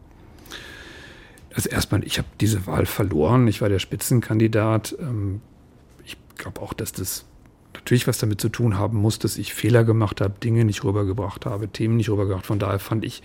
Also 1.53 1.69
erstmal, 1.69 2.05
ich 2.05 2.17
habe 2.17 2.29
diese 2.39 2.65
Wahl 2.65 2.85
verloren. 2.85 3.45
Ich 3.49 3.59
war 3.61 3.67
der 3.67 3.79
Spitzenkandidat. 3.79 4.95
Ähm, 5.01 5.41
glaube 6.37 6.61
auch, 6.61 6.73
dass 6.73 6.91
das 6.91 7.25
natürlich 7.73 8.07
was 8.07 8.17
damit 8.17 8.39
zu 8.41 8.49
tun 8.49 8.77
haben 8.77 8.97
muss, 8.97 9.19
dass 9.19 9.37
ich 9.37 9.53
Fehler 9.53 9.83
gemacht 9.83 10.21
habe, 10.21 10.33
Dinge 10.39 10.65
nicht 10.65 10.83
rübergebracht 10.83 11.45
habe, 11.45 11.67
Themen 11.67 11.97
nicht 11.97 12.09
rübergebracht. 12.09 12.45
Von 12.45 12.59
daher 12.59 12.79
fand 12.79 13.05
ich, 13.05 13.21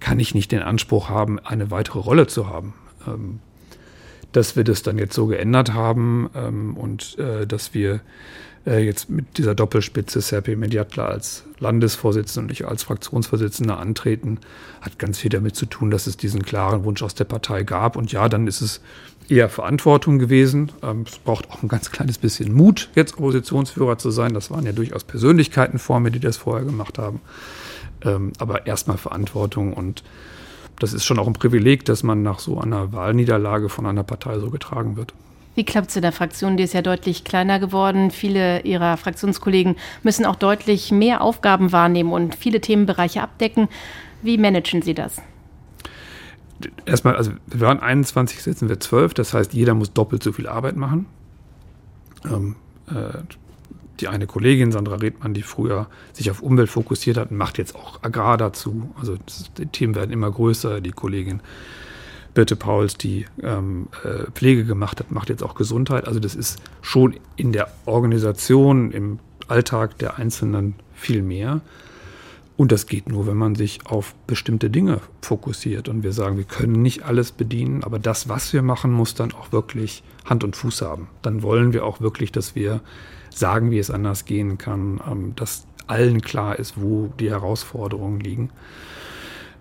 kann 0.00 0.20
ich 0.20 0.34
nicht 0.34 0.52
den 0.52 0.62
Anspruch 0.62 1.08
haben, 1.08 1.38
eine 1.38 1.70
weitere 1.70 1.98
Rolle 1.98 2.26
zu 2.26 2.48
haben. 2.48 2.74
Ähm, 3.06 3.40
dass 4.36 4.54
wir 4.54 4.64
das 4.64 4.82
dann 4.82 4.98
jetzt 4.98 5.14
so 5.14 5.26
geändert 5.26 5.72
haben 5.72 6.28
ähm, 6.34 6.76
und 6.76 7.18
äh, 7.18 7.46
dass 7.46 7.72
wir 7.72 8.00
äh, 8.66 8.84
jetzt 8.84 9.08
mit 9.08 9.38
dieser 9.38 9.54
Doppelspitze 9.54 10.20
Serpi 10.20 10.56
Mediatler 10.56 11.08
als 11.08 11.44
Landesvorsitzender 11.58 12.44
und 12.44 12.52
ich 12.52 12.66
als 12.66 12.82
Fraktionsvorsitzender 12.82 13.78
antreten, 13.78 14.38
hat 14.82 14.98
ganz 14.98 15.18
viel 15.18 15.30
damit 15.30 15.56
zu 15.56 15.64
tun, 15.64 15.90
dass 15.90 16.06
es 16.06 16.18
diesen 16.18 16.42
klaren 16.42 16.84
Wunsch 16.84 17.02
aus 17.02 17.14
der 17.14 17.24
Partei 17.24 17.62
gab. 17.62 17.96
Und 17.96 18.12
ja, 18.12 18.28
dann 18.28 18.46
ist 18.46 18.60
es 18.60 18.82
eher 19.28 19.48
Verantwortung 19.48 20.18
gewesen. 20.18 20.70
Ähm, 20.82 21.04
es 21.06 21.16
braucht 21.16 21.50
auch 21.50 21.62
ein 21.62 21.68
ganz 21.68 21.90
kleines 21.90 22.18
bisschen 22.18 22.52
Mut, 22.52 22.90
jetzt 22.94 23.14
Oppositionsführer 23.14 23.96
zu 23.96 24.10
sein. 24.10 24.34
Das 24.34 24.50
waren 24.50 24.66
ja 24.66 24.72
durchaus 24.72 25.04
Persönlichkeiten 25.04 25.78
vor 25.78 26.00
mir, 26.00 26.10
die 26.10 26.20
das 26.20 26.36
vorher 26.36 26.66
gemacht 26.66 26.98
haben. 26.98 27.20
Ähm, 28.02 28.32
aber 28.38 28.66
erstmal 28.66 28.98
Verantwortung 28.98 29.72
und 29.72 30.02
das 30.78 30.92
ist 30.92 31.04
schon 31.04 31.18
auch 31.18 31.26
ein 31.26 31.32
Privileg, 31.32 31.84
dass 31.84 32.02
man 32.02 32.22
nach 32.22 32.38
so 32.38 32.60
einer 32.60 32.92
Wahlniederlage 32.92 33.68
von 33.68 33.86
einer 33.86 34.02
Partei 34.02 34.38
so 34.38 34.50
getragen 34.50 34.96
wird. 34.96 35.14
Wie 35.54 35.64
klappt 35.64 35.88
es 35.88 35.96
in 35.96 36.02
der 36.02 36.12
Fraktion? 36.12 36.58
Die 36.58 36.64
ist 36.64 36.74
ja 36.74 36.82
deutlich 36.82 37.24
kleiner 37.24 37.58
geworden. 37.58 38.10
Viele 38.10 38.60
Ihrer 38.62 38.98
Fraktionskollegen 38.98 39.76
müssen 40.02 40.26
auch 40.26 40.36
deutlich 40.36 40.92
mehr 40.92 41.22
Aufgaben 41.22 41.72
wahrnehmen 41.72 42.12
und 42.12 42.34
viele 42.34 42.60
Themenbereiche 42.60 43.22
abdecken. 43.22 43.68
Wie 44.20 44.36
managen 44.36 44.82
Sie 44.82 44.92
das? 44.92 45.16
Erstmal, 46.84 47.16
also 47.16 47.32
wir 47.46 47.60
waren 47.60 47.80
21, 47.80 48.42
sitzen 48.42 48.68
wir 48.68 48.80
12, 48.80 49.14
das 49.14 49.32
heißt, 49.32 49.54
jeder 49.54 49.74
muss 49.74 49.92
doppelt 49.92 50.22
so 50.22 50.32
viel 50.32 50.46
Arbeit 50.46 50.76
machen. 50.76 51.06
Ähm, 52.24 52.56
äh, 52.88 53.18
die 54.00 54.08
eine 54.08 54.26
Kollegin, 54.26 54.72
Sandra 54.72 54.96
Redmann, 54.96 55.34
die 55.34 55.42
früher 55.42 55.88
sich 56.12 56.30
auf 56.30 56.42
Umwelt 56.42 56.70
fokussiert 56.70 57.16
hat, 57.16 57.30
macht 57.30 57.58
jetzt 57.58 57.74
auch 57.74 58.02
Agrar 58.02 58.36
dazu. 58.36 58.90
Also 58.98 59.16
die 59.58 59.66
Themen 59.66 59.94
werden 59.94 60.10
immer 60.10 60.30
größer. 60.30 60.80
Die 60.80 60.92
Kollegin 60.92 61.40
Birte 62.34 62.54
Pauls, 62.54 62.98
die 62.98 63.24
ähm, 63.42 63.88
äh, 64.04 64.30
Pflege 64.32 64.64
gemacht 64.64 65.00
hat, 65.00 65.10
macht 65.10 65.30
jetzt 65.30 65.42
auch 65.42 65.54
Gesundheit. 65.54 66.06
Also 66.06 66.20
das 66.20 66.34
ist 66.34 66.60
schon 66.82 67.16
in 67.36 67.52
der 67.52 67.68
Organisation, 67.86 68.92
im 68.92 69.18
Alltag 69.48 69.98
der 69.98 70.18
Einzelnen 70.18 70.74
viel 70.94 71.22
mehr. 71.22 71.62
Und 72.56 72.72
das 72.72 72.86
geht 72.86 73.08
nur, 73.08 73.26
wenn 73.26 73.36
man 73.36 73.54
sich 73.54 73.80
auf 73.84 74.14
bestimmte 74.26 74.70
Dinge 74.70 75.00
fokussiert. 75.20 75.88
Und 75.88 76.02
wir 76.02 76.12
sagen, 76.12 76.38
wir 76.38 76.44
können 76.44 76.80
nicht 76.80 77.04
alles 77.04 77.32
bedienen, 77.32 77.84
aber 77.84 77.98
das, 77.98 78.28
was 78.28 78.52
wir 78.52 78.62
machen, 78.62 78.92
muss 78.92 79.14
dann 79.14 79.32
auch 79.32 79.52
wirklich 79.52 80.02
Hand 80.24 80.42
und 80.42 80.56
Fuß 80.56 80.80
haben. 80.82 81.08
Dann 81.20 81.42
wollen 81.42 81.74
wir 81.74 81.84
auch 81.84 82.00
wirklich, 82.00 82.32
dass 82.32 82.54
wir 82.54 82.80
sagen, 83.30 83.70
wie 83.70 83.78
es 83.78 83.90
anders 83.90 84.24
gehen 84.24 84.56
kann, 84.56 85.00
ähm, 85.10 85.32
dass 85.36 85.66
allen 85.86 86.22
klar 86.22 86.58
ist, 86.58 86.80
wo 86.80 87.12
die 87.20 87.30
Herausforderungen 87.30 88.20
liegen. 88.20 88.50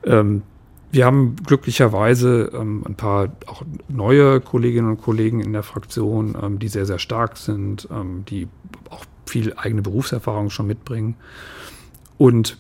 Ähm, 0.06 0.44
wir 0.92 1.06
haben 1.06 1.36
glücklicherweise 1.46 2.52
ähm, 2.54 2.84
ein 2.88 2.96
paar 2.96 3.36
auch 3.48 3.64
neue 3.90 4.40
Kolleginnen 4.40 4.92
und 4.92 5.02
Kollegen 5.02 5.42
in 5.42 5.52
der 5.52 5.64
Fraktion, 5.64 6.58
die 6.60 6.70
sehr, 6.70 6.86
sehr 6.86 7.00
stark 7.00 7.36
sind, 7.36 7.90
die 8.30 8.48
auch 8.90 9.04
viel 9.26 9.54
eigene 9.58 9.82
Berufserfahrung 9.82 10.50
schon 10.50 10.68
mitbringen. 10.68 11.16
Und 12.18 12.58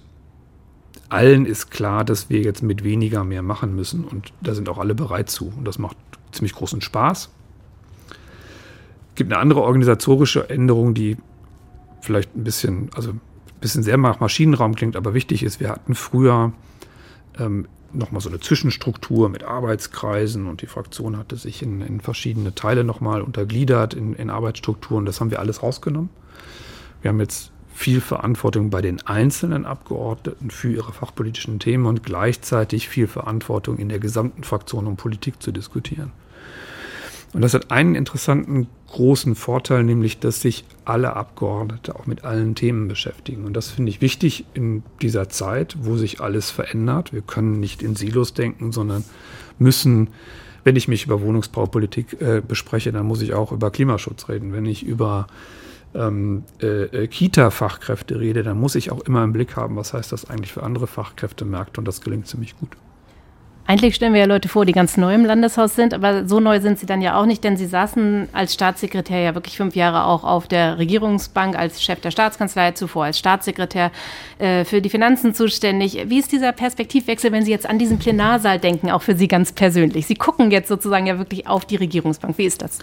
allen 1.16 1.46
ist 1.46 1.72
klar, 1.72 2.04
dass 2.04 2.30
wir 2.30 2.42
jetzt 2.42 2.62
mit 2.62 2.84
weniger 2.84 3.24
mehr 3.24 3.42
machen 3.42 3.76
müssen. 3.76 4.04
Und 4.04 4.34
da 4.42 4.54
sind 4.54 4.70
auch 4.70 4.78
alle 4.78 4.96
bereit 4.96 5.30
zu. 5.30 5.52
Und 5.58 5.66
das 5.66 5.80
macht 5.80 5.98
ziemlich 6.32 6.54
großen 6.54 6.82
Spaß 6.82 7.30
gibt 9.16 9.32
eine 9.32 9.42
andere 9.42 9.62
organisatorische 9.62 10.50
Änderung, 10.50 10.94
die 10.94 11.18
vielleicht 12.02 12.36
ein 12.36 12.44
bisschen, 12.44 12.90
also 12.94 13.12
ein 13.12 13.22
bisschen 13.62 13.82
sehr 13.82 13.98
nach 13.98 14.20
Maschinenraum 14.20 14.76
klingt, 14.76 14.96
aber 14.96 15.14
wichtig 15.14 15.42
ist. 15.42 15.60
Wir 15.60 15.70
hatten 15.70 15.96
früher 15.96 16.52
ähm, 17.40 17.68
nochmal 17.94 18.22
so 18.22 18.30
eine 18.30 18.40
Zwischenstruktur 18.40 19.30
mit 19.30 19.44
Arbeitskreisen 19.44 20.48
und 20.48 20.62
die 20.62 20.68
Fraktion 20.68 21.18
hatte 21.18 21.38
sich 21.38 21.64
in, 21.64 21.82
in 21.82 22.02
verschiedene 22.02 22.54
Teile 22.54 22.84
nochmal 22.84 23.22
untergliedert 23.22 23.94
in, 23.94 24.14
in 24.14 24.30
Arbeitsstrukturen. 24.30 25.06
Das 25.06 25.22
haben 25.22 25.32
wir 25.32 25.40
alles 25.40 25.64
rausgenommen. 25.64 26.10
Wir 27.02 27.10
haben 27.10 27.20
jetzt 27.20 27.52
viel 27.76 28.00
Verantwortung 28.00 28.70
bei 28.70 28.82
den 28.82 29.06
einzelnen 29.06 29.66
Abgeordneten 29.66 30.50
für 30.50 30.72
ihre 30.72 30.94
fachpolitischen 30.94 31.60
Themen 31.60 31.86
und 31.86 32.04
gleichzeitig 32.04 32.88
viel 32.88 33.06
Verantwortung 33.06 33.78
in 33.78 33.90
der 33.90 34.00
gesamten 34.00 34.46
Fraktion, 34.46 34.88
um 34.88 34.96
Politik 34.96 35.44
zu 35.44 35.52
diskutieren. 35.52 36.14
Und 37.34 37.42
das 37.42 37.54
hat 37.54 37.72
einen 37.72 37.96
interessanten 37.96 38.68
großen 38.88 39.36
Vorteil, 39.36 39.84
nämlich 39.84 40.20
dass 40.20 40.40
sich 40.40 40.64
alle 40.86 41.18
Abgeordnete 41.18 41.94
auch 41.94 42.06
mit 42.06 42.24
allen 42.24 42.56
Themen 42.56 42.88
beschäftigen. 42.88 43.44
Und 43.44 43.58
das 43.58 43.72
finde 43.72 43.90
ich 43.90 44.00
wichtig 44.00 44.46
in 44.54 44.84
dieser 45.02 45.28
Zeit, 45.28 45.76
wo 45.82 45.98
sich 45.98 46.22
alles 46.22 46.52
verändert. 46.52 47.12
Wir 47.12 47.22
können 47.22 47.60
nicht 47.60 47.84
in 47.84 47.98
Silos 47.98 48.34
denken, 48.34 48.72
sondern 48.72 49.04
müssen, 49.60 50.08
wenn 50.64 50.78
ich 50.78 50.88
mich 50.88 51.06
über 51.06 51.20
Wohnungsbaupolitik 51.20 52.22
äh, 52.22 52.42
bespreche, 52.42 52.94
dann 52.94 53.06
muss 53.06 53.22
ich 53.22 53.34
auch 53.34 53.52
über 53.52 53.70
Klimaschutz 53.70 54.30
reden. 54.30 54.54
Wenn 54.54 54.66
ich 54.66 54.84
über 54.84 55.28
ähm, 55.96 56.44
äh, 56.62 56.84
äh 56.84 57.08
Kita-Fachkräfte 57.08 58.20
rede, 58.20 58.44
dann 58.44 58.60
muss 58.60 58.76
ich 58.76 58.92
auch 58.92 59.02
immer 59.02 59.24
im 59.24 59.34
Blick 59.34 59.56
haben, 59.56 59.76
was 59.76 59.94
heißt 59.94 60.12
das 60.12 60.30
eigentlich 60.30 60.54
für 60.54 60.64
andere 60.64 60.88
Fachkräftemärkte 60.88 61.82
und 61.82 61.86
das 61.86 62.02
gelingt 62.02 62.28
ziemlich 62.28 62.58
gut. 62.58 62.70
Eigentlich 63.68 63.96
stellen 63.96 64.14
wir 64.14 64.20
ja 64.20 64.28
Leute 64.28 64.48
vor, 64.48 64.64
die 64.64 64.74
ganz 64.74 64.96
neu 64.96 65.16
im 65.16 65.26
Landeshaus 65.26 65.76
sind, 65.76 65.96
aber 65.96 66.28
so 66.28 66.40
neu 66.40 66.60
sind 66.60 66.78
sie 66.78 66.86
dann 66.86 67.02
ja 67.02 67.20
auch 67.20 67.26
nicht, 67.26 67.44
denn 67.44 67.58
sie 67.58 67.66
saßen 67.66 68.30
als 68.32 68.54
Staatssekretär 68.54 69.20
ja 69.22 69.34
wirklich 69.34 69.58
fünf 69.58 69.76
Jahre 69.76 70.06
auch 70.06 70.24
auf 70.24 70.48
der 70.48 70.78
Regierungsbank 70.78 71.58
als 71.58 71.82
Chef 71.82 72.00
der 72.00 72.12
Staatskanzlei, 72.12 72.74
zuvor 72.74 73.06
als 73.06 73.18
Staatssekretär 73.18 73.92
äh, 74.38 74.66
für 74.66 74.84
die 74.84 74.90
Finanzen 74.90 75.34
zuständig. 75.34 75.98
Wie 76.06 76.20
ist 76.20 76.32
dieser 76.32 76.52
Perspektivwechsel, 76.52 77.32
wenn 77.32 77.44
Sie 77.44 77.50
jetzt 77.50 77.68
an 77.68 77.80
diesen 77.80 77.98
Plenarsaal 77.98 78.60
denken, 78.60 78.92
auch 78.92 79.02
für 79.02 79.16
Sie 79.16 79.28
ganz 79.28 79.52
persönlich? 79.52 80.06
Sie 80.06 80.16
gucken 80.16 80.52
jetzt 80.52 80.68
sozusagen 80.68 81.08
ja 81.08 81.18
wirklich 81.18 81.48
auf 81.48 81.66
die 81.66 81.78
Regierungsbank. 81.78 82.38
Wie 82.38 82.46
ist 82.46 82.62
das? 82.62 82.78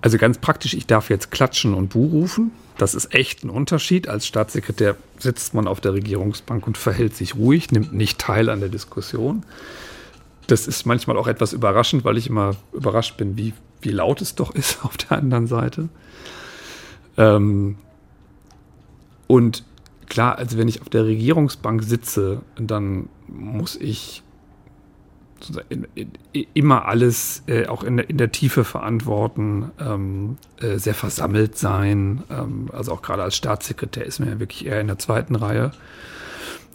Also 0.00 0.18
ganz 0.18 0.38
praktisch, 0.38 0.74
ich 0.74 0.86
darf 0.86 1.10
jetzt 1.10 1.30
klatschen 1.30 1.74
und 1.74 1.88
Buh 1.88 2.06
rufen. 2.06 2.52
Das 2.78 2.94
ist 2.94 3.14
echt 3.14 3.44
ein 3.44 3.50
Unterschied. 3.50 4.08
Als 4.08 4.26
Staatssekretär 4.26 4.96
sitzt 5.18 5.54
man 5.54 5.66
auf 5.66 5.80
der 5.80 5.94
Regierungsbank 5.94 6.66
und 6.66 6.76
verhält 6.76 7.16
sich 7.16 7.36
ruhig, 7.36 7.70
nimmt 7.70 7.92
nicht 7.92 8.18
teil 8.18 8.50
an 8.50 8.60
der 8.60 8.68
Diskussion. 8.68 9.44
Das 10.46 10.66
ist 10.68 10.86
manchmal 10.86 11.16
auch 11.16 11.26
etwas 11.26 11.52
überraschend, 11.52 12.04
weil 12.04 12.18
ich 12.18 12.28
immer 12.28 12.54
überrascht 12.72 13.16
bin, 13.16 13.36
wie, 13.36 13.54
wie 13.80 13.90
laut 13.90 14.20
es 14.20 14.34
doch 14.34 14.54
ist 14.54 14.78
auf 14.84 14.96
der 14.96 15.18
anderen 15.18 15.46
Seite. 15.46 15.88
Ähm 17.16 17.76
und 19.26 19.64
klar, 20.06 20.38
also 20.38 20.58
wenn 20.58 20.68
ich 20.68 20.82
auf 20.82 20.88
der 20.88 21.04
Regierungsbank 21.04 21.82
sitze, 21.82 22.42
dann 22.56 23.08
muss 23.26 23.76
ich 23.76 24.22
immer 26.54 26.86
alles 26.86 27.42
äh, 27.46 27.66
auch 27.66 27.82
in 27.82 27.98
der, 27.98 28.10
in 28.10 28.18
der, 28.18 28.32
Tiefe 28.32 28.64
verantworten, 28.64 29.70
ähm, 29.80 30.38
äh, 30.60 30.78
sehr 30.78 30.94
versammelt 30.94 31.56
sein. 31.56 32.22
Ähm, 32.30 32.68
also 32.72 32.92
auch 32.92 33.02
gerade 33.02 33.22
als 33.22 33.36
Staatssekretär 33.36 34.04
ist 34.04 34.18
man 34.20 34.28
ja 34.28 34.40
wirklich 34.40 34.66
eher 34.66 34.80
in 34.80 34.86
der 34.86 34.98
zweiten 34.98 35.34
Reihe. 35.34 35.72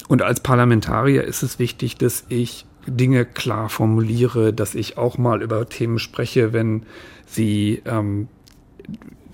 Und 0.08 0.22
als 0.22 0.42
Parlamentarier 0.42 1.24
ist 1.24 1.44
es 1.44 1.60
wichtig, 1.60 1.98
dass 1.98 2.26
ich 2.30 2.66
Dinge 2.86 3.26
klar 3.26 3.70
formuliere, 3.70 4.54
dass 4.54 4.76
ich 4.76 4.98
auch 4.98 5.18
mal 5.18 5.42
über 5.42 5.68
Themen 5.70 6.00
spreche, 6.00 6.52
wenn 6.54 6.84
sie 7.26 7.82
ähm, 7.86 8.28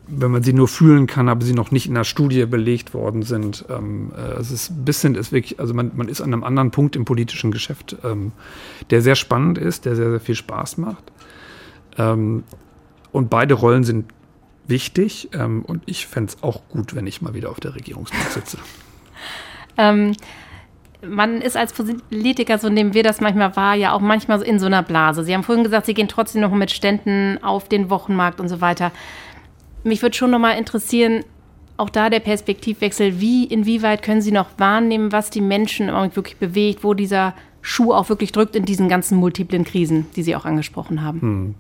wenn 0.07 0.31
man 0.31 0.43
sie 0.43 0.53
nur 0.53 0.67
fühlen 0.67 1.05
kann, 1.07 1.29
aber 1.29 1.43
sie 1.43 1.53
noch 1.53 1.71
nicht 1.71 1.87
in 1.87 1.93
der 1.93 2.03
Studie 2.03 2.45
belegt 2.45 2.93
worden 2.93 3.23
sind. 3.23 3.65
Ähm, 3.69 4.11
äh, 4.15 4.39
es 4.39 4.51
ist 4.51 4.71
ein 4.71 4.85
bisschen, 4.85 5.15
ist 5.15 5.31
wirklich, 5.31 5.59
also 5.59 5.73
man, 5.73 5.91
man 5.95 6.07
ist 6.07 6.21
an 6.21 6.33
einem 6.33 6.43
anderen 6.43 6.71
Punkt 6.71 6.95
im 6.95 7.05
politischen 7.05 7.51
Geschäft, 7.51 7.97
ähm, 8.03 8.31
der 8.89 9.01
sehr 9.01 9.15
spannend 9.15 9.57
ist, 9.57 9.85
der 9.85 9.95
sehr, 9.95 10.09
sehr 10.09 10.19
viel 10.19 10.35
Spaß 10.35 10.77
macht. 10.77 11.11
Ähm, 11.97 12.43
und 13.11 13.29
beide 13.29 13.53
Rollen 13.53 13.83
sind 13.83 14.05
wichtig 14.67 15.29
ähm, 15.33 15.63
und 15.63 15.83
ich 15.85 16.07
fände 16.07 16.33
es 16.33 16.43
auch 16.43 16.61
gut, 16.69 16.95
wenn 16.95 17.07
ich 17.07 17.21
mal 17.21 17.33
wieder 17.33 17.49
auf 17.49 17.59
der 17.59 17.75
Regierungsbank 17.75 18.29
sitze. 18.29 18.57
Ähm, 19.79 20.13
man 21.05 21.41
ist 21.41 21.55
als 21.55 21.71
Politiker, 21.73 22.57
so 22.57 22.69
nehmen 22.69 22.95
wir 22.95 23.03
das 23.03 23.21
manchmal 23.21 23.55
wahr, 23.55 23.75
ja 23.75 23.93
auch 23.93 23.99
manchmal 23.99 24.41
in 24.41 24.57
so 24.57 24.65
einer 24.65 24.81
Blase. 24.81 25.23
Sie 25.23 25.33
haben 25.33 25.43
vorhin 25.43 25.63
gesagt, 25.63 25.85
Sie 25.85 25.93
gehen 25.93 26.07
trotzdem 26.07 26.41
noch 26.41 26.51
mit 26.51 26.71
Ständen 26.71 27.37
auf 27.43 27.69
den 27.69 27.91
Wochenmarkt 27.91 28.39
und 28.39 28.47
so 28.47 28.61
weiter. 28.61 28.91
Mich 29.84 30.01
würde 30.01 30.15
schon 30.15 30.31
noch 30.31 30.39
mal 30.39 30.53
interessieren, 30.53 31.24
auch 31.77 31.89
da 31.89 32.10
der 32.10 32.19
Perspektivwechsel, 32.19 33.19
wie, 33.19 33.46
inwieweit 33.46 34.01
können 34.01 34.22
Sie 34.22 34.31
noch 34.31 34.48
wahrnehmen, 34.57 35.12
was 35.12 35.29
die 35.29 35.41
Menschen 35.41 35.88
wirklich 35.88 36.38
bewegt, 36.38 36.84
wo 36.84 36.93
dieser 36.93 37.36
Schuh 37.62 37.93
auch 37.93 38.10
wirklich 38.10 38.31
drückt 38.31 38.55
in 38.55 38.65
diesen 38.65 38.89
ganzen 38.89 39.17
multiplen 39.17 39.63
Krisen, 39.63 40.07
die 40.15 40.24
Sie 40.24 40.36
auch 40.36 40.46
angesprochen 40.46 41.03
haben? 41.03 41.22
Hm. 41.22 41.55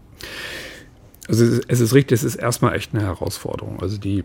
Also 1.27 1.43
es 1.43 1.51
ist, 1.51 1.65
es 1.67 1.79
ist 1.81 1.93
richtig, 1.93 2.15
es 2.15 2.23
ist 2.23 2.35
erstmal 2.35 2.75
echt 2.75 2.93
eine 2.93 3.03
Herausforderung. 3.03 3.81
Also 3.81 3.97
die, 3.97 4.23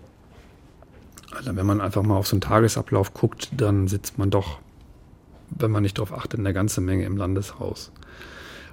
also 1.37 1.55
wenn 1.57 1.67
man 1.67 1.81
einfach 1.81 2.03
mal 2.03 2.17
auf 2.17 2.27
so 2.27 2.37
einen 2.37 2.41
Tagesablauf 2.41 3.13
guckt, 3.13 3.51
dann 3.57 3.89
sitzt 3.89 4.19
man 4.19 4.31
doch, 4.31 4.61
wenn 5.51 5.71
man 5.71 5.83
nicht 5.83 5.99
darauf 5.99 6.13
achtet, 6.13 6.41
eine 6.41 6.53
ganze 6.55 6.81
Menge 6.81 7.05
im 7.05 7.17
Landeshaus. 7.17 7.93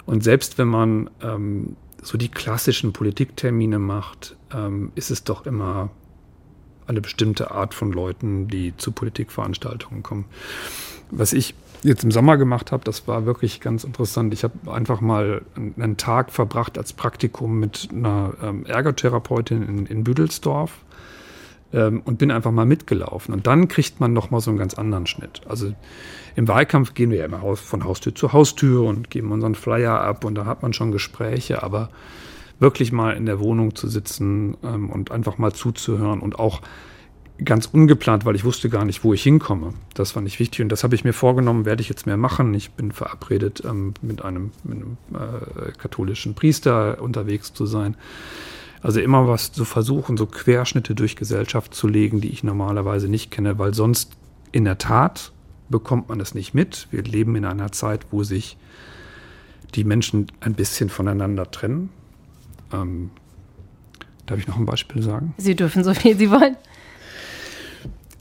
Und 0.06 0.24
selbst 0.24 0.56
wenn 0.58 0.68
man 0.68 1.10
ähm, 1.22 1.76
so 2.02 2.18
die 2.18 2.28
klassischen 2.28 2.92
Politiktermine 2.92 3.78
macht, 3.78 4.36
ähm, 4.52 4.92
ist 4.94 5.10
es 5.10 5.24
doch 5.24 5.46
immer 5.46 5.90
eine 6.86 7.00
bestimmte 7.00 7.50
Art 7.50 7.72
von 7.72 7.92
Leuten, 7.92 8.48
die 8.48 8.76
zu 8.76 8.92
Politikveranstaltungen 8.92 10.02
kommen. 10.02 10.24
Was 11.10 11.32
ich 11.32 11.54
jetzt 11.82 12.04
im 12.04 12.10
Sommer 12.10 12.36
gemacht 12.36 12.72
habe, 12.72 12.84
das 12.84 13.06
war 13.08 13.26
wirklich 13.26 13.60
ganz 13.60 13.84
interessant. 13.84 14.34
Ich 14.34 14.44
habe 14.44 14.70
einfach 14.70 15.00
mal 15.00 15.42
einen 15.56 15.96
Tag 15.96 16.30
verbracht 16.30 16.78
als 16.78 16.92
Praktikum 16.92 17.58
mit 17.58 17.88
einer 17.92 18.34
ähm, 18.42 18.66
Ergotherapeutin 18.66 19.62
in, 19.62 19.86
in 19.86 20.04
Büdelsdorf 20.04 20.72
ähm, 21.72 22.02
und 22.04 22.18
bin 22.18 22.30
einfach 22.30 22.50
mal 22.50 22.66
mitgelaufen. 22.66 23.34
Und 23.34 23.46
dann 23.46 23.68
kriegt 23.68 24.00
man 24.00 24.12
noch 24.12 24.30
mal 24.30 24.40
so 24.40 24.50
einen 24.50 24.58
ganz 24.58 24.74
anderen 24.74 25.06
Schnitt. 25.06 25.42
Also 25.48 25.72
im 26.36 26.48
Wahlkampf 26.48 26.94
gehen 26.94 27.10
wir 27.10 27.18
ja 27.18 27.24
immer 27.24 27.56
von 27.56 27.84
Haustür 27.84 28.14
zu 28.14 28.32
Haustür 28.32 28.84
und 28.84 29.10
geben 29.10 29.32
unseren 29.32 29.54
Flyer 29.54 30.00
ab 30.00 30.24
und 30.24 30.34
da 30.34 30.46
hat 30.46 30.62
man 30.62 30.72
schon 30.72 30.92
Gespräche, 30.92 31.62
aber 31.62 31.90
wirklich 32.58 32.92
mal 32.92 33.16
in 33.16 33.26
der 33.26 33.40
Wohnung 33.40 33.74
zu 33.74 33.88
sitzen 33.88 34.56
ähm, 34.62 34.90
und 34.90 35.10
einfach 35.10 35.38
mal 35.38 35.52
zuzuhören 35.52 36.20
und 36.20 36.38
auch 36.38 36.60
ganz 37.44 37.66
ungeplant, 37.66 38.24
weil 38.24 38.36
ich 38.36 38.44
wusste 38.44 38.68
gar 38.68 38.84
nicht, 38.84 39.02
wo 39.02 39.14
ich 39.14 39.22
hinkomme. 39.22 39.72
Das 39.94 40.12
fand 40.12 40.28
ich 40.28 40.38
wichtig 40.38 40.60
und 40.60 40.68
das 40.68 40.84
habe 40.84 40.94
ich 40.94 41.04
mir 41.04 41.14
vorgenommen, 41.14 41.64
werde 41.64 41.80
ich 41.80 41.88
jetzt 41.88 42.06
mehr 42.06 42.18
machen. 42.18 42.52
Ich 42.54 42.72
bin 42.72 42.92
verabredet, 42.92 43.62
ähm, 43.64 43.94
mit 44.02 44.22
einem, 44.22 44.50
mit 44.62 44.76
einem 44.76 44.96
äh, 45.14 45.72
katholischen 45.72 46.34
Priester 46.34 47.00
unterwegs 47.00 47.52
zu 47.54 47.66
sein. 47.66 47.96
Also 48.82 49.00
immer 49.00 49.28
was 49.28 49.52
zu 49.52 49.64
versuchen, 49.64 50.16
so 50.16 50.26
Querschnitte 50.26 50.94
durch 50.94 51.16
Gesellschaft 51.16 51.74
zu 51.74 51.86
legen, 51.86 52.20
die 52.20 52.28
ich 52.28 52.42
normalerweise 52.42 53.08
nicht 53.08 53.30
kenne, 53.30 53.58
weil 53.58 53.74
sonst 53.74 54.12
in 54.52 54.64
der 54.64 54.78
Tat 54.78 55.32
bekommt 55.68 56.08
man 56.08 56.20
es 56.20 56.34
nicht 56.34 56.54
mit. 56.54 56.88
Wir 56.90 57.02
leben 57.02 57.36
in 57.36 57.44
einer 57.44 57.72
Zeit, 57.72 58.06
wo 58.10 58.22
sich 58.24 58.56
die 59.74 59.84
Menschen 59.84 60.26
ein 60.40 60.54
bisschen 60.54 60.88
voneinander 60.88 61.50
trennen. 61.50 61.90
Ähm, 62.72 63.10
darf 64.26 64.38
ich 64.38 64.48
noch 64.48 64.56
ein 64.56 64.66
Beispiel 64.66 65.02
sagen? 65.02 65.34
Sie 65.36 65.54
dürfen 65.54 65.84
so 65.84 65.94
viel 65.94 66.16
Sie 66.16 66.30
wollen. 66.30 66.56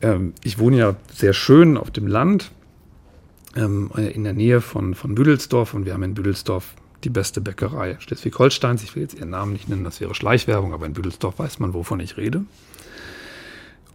Ähm, 0.02 0.34
ich 0.44 0.60
wohne 0.60 0.78
ja 0.78 0.96
sehr 1.14 1.34
schön 1.34 1.78
auf 1.78 1.92
dem 1.92 2.08
Land, 2.08 2.52
ähm, 3.56 3.90
in 3.96 4.24
der 4.24 4.34
Nähe 4.34 4.62
von, 4.62 4.94
von 4.94 5.16
Büdelsdorf 5.16 5.74
und 5.74 5.86
wir 5.86 5.94
haben 5.94 6.04
in 6.04 6.14
Büdelsdorf 6.14 6.76
die 7.04 7.10
beste 7.10 7.42
Bäckerei 7.42 7.98
Schleswig-Holsteins. 8.00 8.84
Ich 8.84 8.96
will 8.96 9.04
jetzt 9.04 9.16
ihren 9.16 9.30
Namen 9.30 9.54
nicht 9.54 9.70
nennen, 9.70 9.84
das 9.84 10.02
wäre 10.02 10.16
Schleichwerbung, 10.16 10.74
aber 10.74 10.86
in 10.86 10.94
Büdelsdorf 10.94 11.40
weiß 11.40 11.60
man, 11.60 11.74
wovon 11.74 12.00
ich 12.00 12.18
rede. 12.18 12.44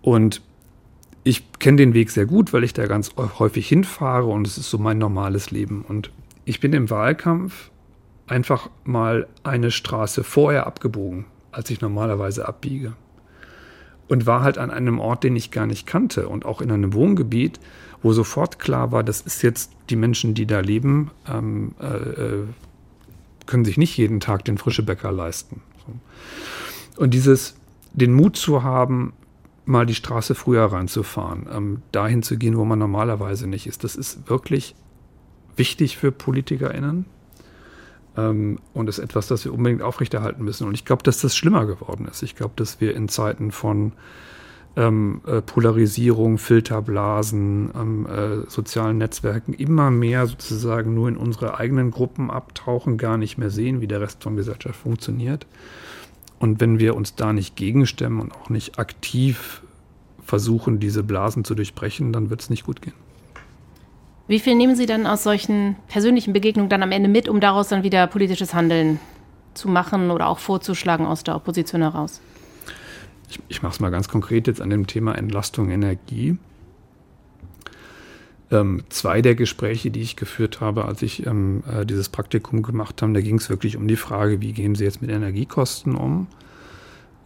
Und 0.03 0.43
ich 1.25 1.53
kenne 1.59 1.79
den 1.79 1.95
Weg 1.95 2.11
sehr 2.11 2.27
gut, 2.27 2.53
weil 2.53 2.65
ich 2.65 2.75
da 2.75 2.87
ganz 2.87 3.13
häufig 3.17 3.67
hinfahre 3.67 4.27
und 4.27 4.47
es 4.47 4.59
ist 4.59 4.71
so 4.71 4.79
mein 4.79 4.99
normales 4.99 5.51
Leben. 5.51 5.83
Und 5.89 6.11
ich 6.45 6.61
bin 6.61 6.75
im 6.75 6.91
Wahlkampf 6.91 7.71
einfach 8.27 8.69
mal 8.85 9.27
eine 9.43 9.71
Straße 9.71 10.23
vorher 10.25 10.67
abgebogen, 10.67 11.25
als 11.53 11.71
ich 11.71 11.81
normalerweise 11.81 12.47
abbiege. 12.47 12.93
Und 14.07 14.27
war 14.27 14.43
halt 14.43 14.59
an 14.59 14.71
einem 14.71 14.99
Ort, 14.99 15.25
den 15.25 15.35
ich 15.35 15.51
gar 15.51 15.67
nicht 15.67 15.87
kannte 15.87 16.29
und 16.29 16.45
auch 16.45 16.61
in 16.61 16.71
einem 16.71 16.93
Wohngebiet, 16.93 17.59
wo 18.03 18.13
sofort 18.13 18.59
klar 18.59 18.93
war, 18.93 19.03
das 19.03 19.23
ist 19.23 19.43
jetzt 19.43 19.73
die 19.89 19.97
Menschen, 19.97 20.35
die 20.35 20.45
da 20.47 20.61
leben, 20.61 21.11
ähm, 21.27 21.75
äh, 21.81 21.87
äh 21.87 22.45
können 23.47 23.65
sich 23.65 23.77
nicht 23.77 23.97
jeden 23.97 24.21
Tag 24.21 24.45
den 24.45 24.59
frische 24.59 24.83
Bäcker 24.83 25.13
leisten. 25.13 25.61
Und 26.97 27.13
dieses, 27.13 27.57
den 27.93 28.13
Mut 28.13 28.37
zu 28.37 28.63
haben, 28.63 29.13
mal 29.65 29.87
die 29.87 29.95
Straße 29.95 30.35
früher 30.35 30.65
reinzufahren, 30.65 31.47
ähm, 31.51 31.83
dahin 31.93 32.23
zu 32.23 32.37
gehen, 32.37 32.57
wo 32.57 32.65
man 32.65 32.79
normalerweise 32.79 33.47
nicht 33.47 33.67
ist. 33.67 33.85
Das 33.85 33.97
ist 33.97 34.29
wirklich 34.29 34.75
wichtig 35.57 35.97
für 35.97 36.13
PolitikerInnen 36.13 37.07
ähm, 38.17 38.59
und 38.73 38.89
ist 38.89 38.99
etwas, 38.99 39.27
das 39.27 39.45
wir 39.45 39.53
unbedingt 39.53 39.83
aufrechterhalten 39.83 40.45
müssen. 40.45 40.67
Und 40.67 40.75
ich 40.75 40.85
glaube, 40.85 41.03
dass 41.03 41.21
das 41.21 41.37
schlimmer 41.37 41.67
geworden 41.67 42.07
ist. 42.11 42.23
Ich 42.23 42.37
glaube, 42.37 42.55
dass 42.57 42.81
wir 42.81 42.95
in 42.95 43.09
Zeiten 43.09 43.51
von 43.51 43.93
ähm, 44.77 45.21
äh, 45.27 45.41
Polarisierung, 45.41 46.39
Filterblasen, 46.39 47.71
ähm, 47.75 48.07
äh, 48.07 48.51
sozialen 48.51 48.99
Netzwerken 48.99 49.53
immer 49.53 49.91
mehr 49.91 50.27
sozusagen 50.27 50.95
nur 50.95 51.09
in 51.09 51.17
unsere 51.17 51.59
eigenen 51.59 51.91
Gruppen 51.91 52.31
abtauchen, 52.31 52.99
gar 52.99 53.17
nicht 53.17 53.39
mehr 53.39 53.51
sehen, 53.51 53.81
wie 53.81 53.87
der 53.87 54.01
Rest 54.01 54.23
von 54.23 54.37
Gesellschaft 54.37 54.77
funktioniert. 54.77 55.47
Und 56.39 56.61
wenn 56.61 56.79
wir 56.79 56.97
uns 56.97 57.15
da 57.15 57.33
nicht 57.33 57.57
gegenstemmen 57.57 58.21
und 58.21 58.33
auch 58.33 58.51
nicht 58.51 58.79
aktiv 58.79 59.63
versuchen, 60.25 60.81
diese 60.81 61.03
Blasen 61.03 61.45
zu 61.45 61.55
durchbrechen, 61.55 62.13
dann 62.13 62.31
wird 62.31 62.41
es 62.41 62.51
nicht 62.51 62.65
gut 62.65 62.83
gehen. 62.83 62.95
Wie 64.27 64.41
viel 64.41 64.55
nehmen 64.55 64.75
Sie 64.75 64.87
dann 64.87 65.07
aus 65.07 65.23
solchen 65.23 65.77
persönlichen 65.87 66.33
Begegnungen 66.33 66.71
dann 66.71 66.83
am 66.83 66.93
Ende 66.93 67.09
mit, 67.09 67.29
um 67.29 67.41
daraus 67.41 67.69
dann 67.69 67.83
wieder 67.83 68.07
politisches 68.07 68.55
Handeln 68.55 68.99
zu 69.53 69.69
machen 69.69 70.11
oder 70.11 70.29
auch 70.29 70.39
vorzuschlagen 70.39 71.07
aus 71.07 71.25
der 71.25 71.37
Opposition 71.37 71.83
heraus? 71.83 72.21
Ich, 73.29 73.41
ich 73.49 73.63
mache 73.63 73.75
es 73.75 73.81
mal 73.81 73.91
ganz 73.91 74.09
konkret 74.09 74.47
jetzt 74.47 74.61
an 74.61 74.71
dem 74.71 74.87
Thema 74.87 75.17
Entlastung 75.17 75.71
Energie. 75.71 76.37
Ähm, 78.51 78.85
zwei 78.89 79.23
der 79.23 79.35
Gespräche, 79.35 79.91
die 79.91 80.03
ich 80.03 80.17
geführt 80.17 80.61
habe, 80.61 80.85
als 80.85 81.03
ich 81.03 81.27
ähm, 81.27 81.63
äh, 81.71 81.87
dieses 81.87 82.09
Praktikum 82.09 82.63
gemacht 82.63 83.01
habe, 83.03 83.13
da 83.13 83.21
ging 83.21 83.37
es 83.37 83.49
wirklich 83.49 83.77
um 83.77 83.89
die 83.89 83.97
Frage, 83.97 84.41
wie 84.41 84.53
gehen 84.53 84.75
Sie 84.75 84.85
jetzt 84.85 85.01
mit 85.01 85.11
Energiekosten 85.11 85.97
um? 85.97 86.27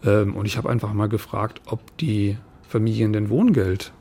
Ähm, 0.05 0.37
und 0.37 0.47
ich 0.47 0.57
habe 0.57 0.71
einfach 0.71 0.93
mal 0.93 1.09
gefragt, 1.09 1.61
ob 1.67 1.97
die 1.99 2.37
Familien 2.69 3.13
denn 3.13 3.31
Wohngeld 3.31 3.93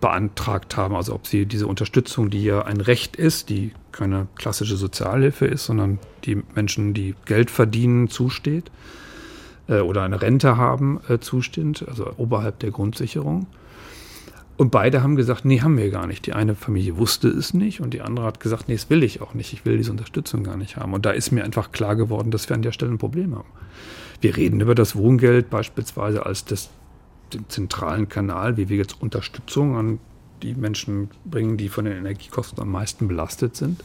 beantragt 0.00 0.76
haben, 0.76 0.94
also 0.94 1.14
ob 1.14 1.26
sie 1.26 1.46
diese 1.46 1.66
Unterstützung, 1.66 2.30
die 2.30 2.42
ja 2.42 2.62
ein 2.62 2.80
Recht 2.80 3.16
ist, 3.16 3.50
die 3.50 3.72
keine 3.92 4.28
klassische 4.36 4.76
Sozialhilfe 4.76 5.46
ist, 5.46 5.66
sondern 5.66 5.98
die 6.24 6.42
Menschen, 6.54 6.94
die 6.94 7.14
Geld 7.26 7.50
verdienen, 7.50 8.08
zusteht 8.08 8.70
äh, 9.70 9.80
oder 9.80 10.02
eine 10.02 10.20
Rente 10.20 10.56
haben, 10.56 11.00
äh, 11.08 11.18
zusteht, 11.18 11.84
also 11.88 12.12
oberhalb 12.16 12.58
der 12.58 12.72
Grundsicherung. 12.72 13.46
Und 14.56 14.70
beide 14.70 15.02
haben 15.02 15.16
gesagt, 15.16 15.46
nee, 15.46 15.62
haben 15.62 15.78
wir 15.78 15.90
gar 15.90 16.06
nicht. 16.06 16.26
Die 16.26 16.34
eine 16.34 16.54
Familie 16.54 16.98
wusste 16.98 17.28
es 17.28 17.54
nicht 17.54 17.80
und 17.80 17.94
die 17.94 18.02
andere 18.02 18.26
hat 18.26 18.40
gesagt, 18.40 18.68
nee, 18.68 18.74
das 18.74 18.90
will 18.90 19.02
ich 19.02 19.22
auch 19.22 19.32
nicht. 19.32 19.54
Ich 19.54 19.64
will 19.64 19.78
diese 19.78 19.90
Unterstützung 19.90 20.44
gar 20.44 20.58
nicht 20.58 20.76
haben. 20.76 20.92
Und 20.92 21.06
da 21.06 21.12
ist 21.12 21.30
mir 21.30 21.44
einfach 21.44 21.72
klar 21.72 21.96
geworden, 21.96 22.30
dass 22.30 22.46
wir 22.50 22.56
an 22.56 22.62
der 22.62 22.72
Stelle 22.72 22.92
ein 22.92 22.98
Problem 22.98 23.34
haben. 23.34 23.48
Wir 24.20 24.36
reden 24.36 24.60
über 24.60 24.74
das 24.74 24.96
Wohngeld 24.96 25.48
beispielsweise 25.48 26.26
als 26.26 26.44
das, 26.44 26.68
den 27.32 27.48
zentralen 27.48 28.10
Kanal, 28.10 28.58
wie 28.58 28.68
wir 28.68 28.76
jetzt 28.76 29.00
Unterstützung 29.00 29.76
an 29.76 29.98
die 30.42 30.54
Menschen 30.54 31.08
bringen, 31.24 31.56
die 31.56 31.70
von 31.70 31.86
den 31.86 31.96
Energiekosten 31.96 32.62
am 32.62 32.70
meisten 32.70 33.08
belastet 33.08 33.56
sind. 33.56 33.82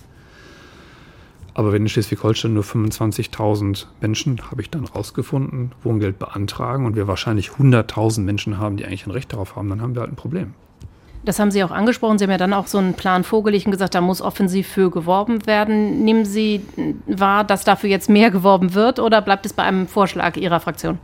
Aber 1.55 1.71
wenn 1.71 1.83
in 1.83 1.89
Schleswig-Holstein 1.89 2.53
nur 2.53 2.63
25.000 2.63 3.85
Menschen, 4.01 4.51
habe 4.51 4.61
ich 4.61 4.69
dann 4.69 4.83
rausgefunden, 4.83 5.71
Wohngeld 5.83 6.19
beantragen 6.19 6.85
und 6.85 6.97
wir 6.97 7.07
wahrscheinlich 7.07 7.51
100.000 7.51 8.21
Menschen 8.21 8.57
haben, 8.57 8.75
die 8.75 8.85
eigentlich 8.85 9.07
ein 9.07 9.11
Recht 9.11 9.31
darauf 9.31 9.55
haben, 9.55 9.69
dann 9.69 9.81
haben 9.81 9.95
wir 9.95 10.01
halt 10.01 10.11
ein 10.11 10.17
Problem. 10.17 10.53
Das 11.23 11.39
haben 11.39 11.51
Sie 11.51 11.63
auch 11.63 11.71
angesprochen. 11.71 12.19
Sie 12.19 12.25
haben 12.25 12.31
ja 12.31 12.37
dann 12.37 12.53
auch 12.53 12.67
so 12.67 12.77
einen 12.77 12.93
Plan 12.93 13.23
vorgelegt 13.23 13.65
und 13.65 13.71
gesagt, 13.71 13.95
da 13.95 14.01
muss 14.01 14.21
offensiv 14.21 14.67
für 14.67 14.91
geworben 14.91 15.47
werden. 15.47 16.03
Nehmen 16.03 16.25
Sie 16.25 16.61
wahr, 17.07 17.45
dass 17.45 17.63
dafür 17.63 17.89
jetzt 17.89 18.09
mehr 18.09 18.31
geworben 18.31 18.73
wird 18.73 18.99
oder 18.99 19.21
bleibt 19.21 19.45
es 19.45 19.53
bei 19.53 19.63
einem 19.63 19.87
Vorschlag 19.87 20.35
Ihrer 20.35 20.59
Fraktion? 20.59 20.99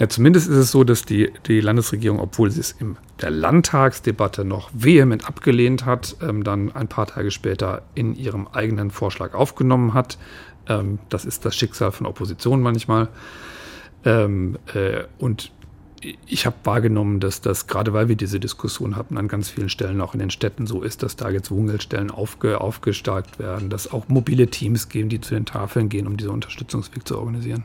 Ja, 0.00 0.08
zumindest 0.08 0.48
ist 0.48 0.56
es 0.56 0.70
so, 0.72 0.82
dass 0.82 1.04
die, 1.04 1.30
die 1.46 1.60
Landesregierung, 1.60 2.18
obwohl 2.18 2.50
sie 2.50 2.60
es 2.60 2.72
in 2.72 2.96
der 3.20 3.30
Landtagsdebatte 3.30 4.44
noch 4.44 4.70
vehement 4.72 5.26
abgelehnt 5.26 5.86
hat, 5.86 6.16
ähm, 6.20 6.42
dann 6.42 6.74
ein 6.74 6.88
paar 6.88 7.06
Tage 7.06 7.30
später 7.30 7.82
in 7.94 8.16
ihrem 8.16 8.48
eigenen 8.48 8.90
Vorschlag 8.90 9.34
aufgenommen 9.34 9.94
hat. 9.94 10.18
Ähm, 10.68 10.98
das 11.10 11.24
ist 11.24 11.44
das 11.44 11.54
Schicksal 11.54 11.92
von 11.92 12.06
Opposition 12.06 12.60
manchmal. 12.60 13.08
Ähm, 14.04 14.58
äh, 14.74 15.04
und 15.18 15.52
ich 16.26 16.44
habe 16.44 16.56
wahrgenommen, 16.64 17.20
dass 17.20 17.40
das, 17.40 17.66
gerade 17.66 17.92
weil 17.92 18.08
wir 18.08 18.16
diese 18.16 18.40
Diskussion 18.40 18.96
hatten, 18.96 19.16
an 19.16 19.28
ganz 19.28 19.48
vielen 19.48 19.68
Stellen 19.68 20.00
auch 20.00 20.12
in 20.12 20.20
den 20.20 20.30
Städten 20.30 20.66
so 20.66 20.82
ist, 20.82 21.02
dass 21.02 21.16
da 21.16 21.30
jetzt 21.30 21.50
Wohngeldstellen 21.50 22.10
aufge, 22.10 22.60
aufgestarkt 22.60 23.38
werden, 23.38 23.70
dass 23.70 23.90
auch 23.90 24.08
mobile 24.08 24.48
Teams 24.48 24.88
geben, 24.88 25.08
die 25.08 25.20
zu 25.20 25.34
den 25.34 25.46
Tafeln 25.46 25.88
gehen, 25.88 26.06
um 26.06 26.16
diese 26.16 26.30
Unterstützungsweg 26.30 27.06
zu 27.06 27.16
organisieren. 27.18 27.64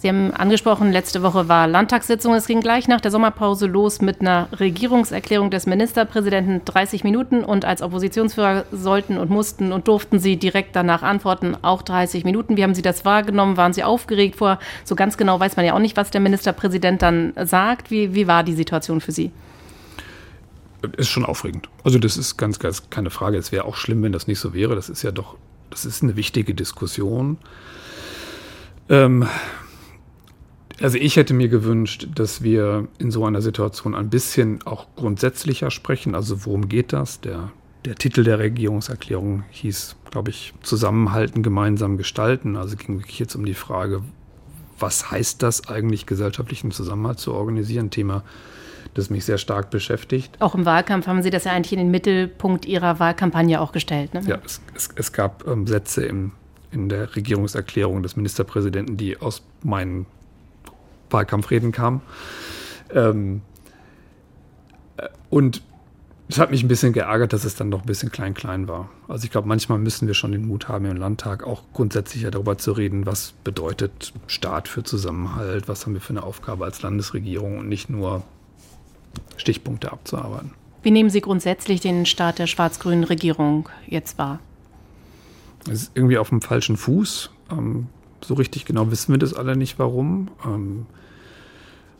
Sie 0.00 0.08
haben 0.08 0.32
angesprochen, 0.32 0.92
letzte 0.92 1.24
Woche 1.24 1.48
war 1.48 1.66
Landtagssitzung. 1.66 2.32
Es 2.34 2.46
ging 2.46 2.60
gleich 2.60 2.86
nach 2.86 3.00
der 3.00 3.10
Sommerpause 3.10 3.66
los 3.66 4.00
mit 4.00 4.20
einer 4.20 4.48
Regierungserklärung 4.52 5.50
des 5.50 5.66
Ministerpräsidenten 5.66 6.64
30 6.64 7.02
Minuten 7.02 7.42
und 7.42 7.64
als 7.64 7.82
Oppositionsführer 7.82 8.64
sollten 8.70 9.18
und 9.18 9.28
mussten 9.28 9.72
und 9.72 9.88
durften 9.88 10.20
Sie 10.20 10.36
direkt 10.36 10.76
danach 10.76 11.02
antworten, 11.02 11.56
auch 11.62 11.82
30 11.82 12.24
Minuten. 12.24 12.56
Wie 12.56 12.62
haben 12.62 12.76
Sie 12.76 12.82
das 12.82 13.04
wahrgenommen? 13.04 13.56
Waren 13.56 13.72
Sie 13.72 13.82
aufgeregt 13.82 14.36
vor? 14.36 14.60
So 14.84 14.94
ganz 14.94 15.16
genau 15.16 15.40
weiß 15.40 15.56
man 15.56 15.66
ja 15.66 15.74
auch 15.74 15.80
nicht, 15.80 15.96
was 15.96 16.12
der 16.12 16.20
Ministerpräsident 16.20 17.02
dann 17.02 17.32
sagt. 17.44 17.90
Wie, 17.90 18.14
wie 18.14 18.28
war 18.28 18.44
die 18.44 18.54
Situation 18.54 19.00
für 19.00 19.10
Sie? 19.10 19.32
Ist 20.96 21.08
schon 21.08 21.24
aufregend. 21.24 21.68
Also 21.82 21.98
das 21.98 22.16
ist 22.16 22.36
ganz, 22.36 22.60
ganz 22.60 22.88
keine 22.88 23.10
Frage. 23.10 23.36
Es 23.36 23.50
wäre 23.50 23.64
auch 23.64 23.74
schlimm, 23.74 24.04
wenn 24.04 24.12
das 24.12 24.28
nicht 24.28 24.38
so 24.38 24.54
wäre. 24.54 24.76
Das 24.76 24.88
ist 24.88 25.02
ja 25.02 25.10
doch, 25.10 25.34
das 25.70 25.84
ist 25.84 26.04
eine 26.04 26.14
wichtige 26.14 26.54
Diskussion. 26.54 27.36
Ähm, 28.88 29.26
also 30.80 30.98
ich 30.98 31.16
hätte 31.16 31.34
mir 31.34 31.48
gewünscht, 31.48 32.08
dass 32.14 32.42
wir 32.42 32.88
in 32.98 33.10
so 33.10 33.24
einer 33.24 33.42
Situation 33.42 33.94
ein 33.94 34.10
bisschen 34.10 34.60
auch 34.64 34.86
grundsätzlicher 34.96 35.70
sprechen. 35.70 36.14
Also 36.14 36.44
worum 36.44 36.68
geht 36.68 36.92
das? 36.92 37.20
Der, 37.20 37.50
der 37.84 37.96
Titel 37.96 38.24
der 38.24 38.38
Regierungserklärung 38.38 39.44
hieß, 39.50 39.96
glaube 40.10 40.30
ich, 40.30 40.54
Zusammenhalten, 40.62 41.42
gemeinsam 41.42 41.96
gestalten. 41.96 42.56
Also 42.56 42.76
ging 42.76 42.98
wirklich 42.98 43.18
jetzt 43.18 43.34
um 43.34 43.44
die 43.44 43.54
Frage, 43.54 44.02
was 44.78 45.10
heißt 45.10 45.42
das 45.42 45.68
eigentlich, 45.68 46.06
gesellschaftlichen 46.06 46.70
Zusammenhalt 46.70 47.18
zu 47.18 47.34
organisieren? 47.34 47.90
Thema, 47.90 48.22
das 48.94 49.10
mich 49.10 49.24
sehr 49.24 49.38
stark 49.38 49.70
beschäftigt. 49.70 50.36
Auch 50.40 50.54
im 50.54 50.64
Wahlkampf 50.64 51.06
haben 51.06 51.22
Sie 51.22 51.30
das 51.30 51.44
ja 51.44 51.52
eigentlich 51.52 51.72
in 51.72 51.78
den 51.78 51.90
Mittelpunkt 51.90 52.66
Ihrer 52.66 53.00
Wahlkampagne 53.00 53.60
auch 53.60 53.72
gestellt. 53.72 54.14
Ne? 54.14 54.22
Ja, 54.26 54.38
es, 54.44 54.60
es, 54.74 54.88
es 54.94 55.12
gab 55.12 55.46
ähm, 55.46 55.66
Sätze 55.66 56.04
im, 56.04 56.32
in 56.70 56.88
der 56.88 57.16
Regierungserklärung 57.16 58.02
des 58.02 58.16
Ministerpräsidenten, 58.16 58.96
die 58.96 59.20
aus 59.20 59.42
meinen 59.62 60.06
Wahlkampfreden 61.10 61.72
kam. 61.72 62.00
Ähm, 62.94 63.42
äh, 64.96 65.08
und 65.30 65.62
es 66.28 66.38
hat 66.38 66.50
mich 66.50 66.62
ein 66.62 66.68
bisschen 66.68 66.92
geärgert, 66.92 67.32
dass 67.32 67.44
es 67.44 67.54
dann 67.54 67.70
doch 67.70 67.80
ein 67.80 67.86
bisschen 67.86 68.10
klein-klein 68.10 68.68
war. 68.68 68.90
Also 69.08 69.24
ich 69.24 69.30
glaube, 69.30 69.48
manchmal 69.48 69.78
müssen 69.78 70.06
wir 70.06 70.14
schon 70.14 70.32
den 70.32 70.46
Mut 70.46 70.68
haben, 70.68 70.84
im 70.84 70.96
Landtag 70.96 71.42
auch 71.42 71.62
grundsätzlicher 71.72 72.30
darüber 72.30 72.58
zu 72.58 72.72
reden, 72.72 73.06
was 73.06 73.32
bedeutet 73.44 74.12
Staat 74.26 74.68
für 74.68 74.82
Zusammenhalt, 74.82 75.68
was 75.68 75.86
haben 75.86 75.94
wir 75.94 76.02
für 76.02 76.10
eine 76.10 76.22
Aufgabe 76.22 76.66
als 76.66 76.82
Landesregierung 76.82 77.58
und 77.58 77.68
nicht 77.68 77.88
nur 77.88 78.22
Stichpunkte 79.38 79.90
abzuarbeiten. 79.90 80.52
Wie 80.82 80.90
nehmen 80.90 81.10
Sie 81.10 81.22
grundsätzlich 81.22 81.80
den 81.80 82.04
Start 82.04 82.38
der 82.38 82.46
schwarz-grünen 82.46 83.04
Regierung 83.04 83.68
jetzt 83.86 84.18
wahr? 84.18 84.38
Es 85.64 85.82
ist 85.82 85.92
irgendwie 85.94 86.18
auf 86.18 86.28
dem 86.28 86.40
falschen 86.40 86.76
Fuß. 86.76 87.30
Ähm, 87.50 87.88
so 88.24 88.34
richtig 88.34 88.64
genau 88.64 88.90
wissen 88.90 89.12
wir 89.12 89.18
das 89.18 89.34
alle 89.34 89.56
nicht, 89.56 89.78
warum. 89.78 90.28
Ähm, 90.44 90.86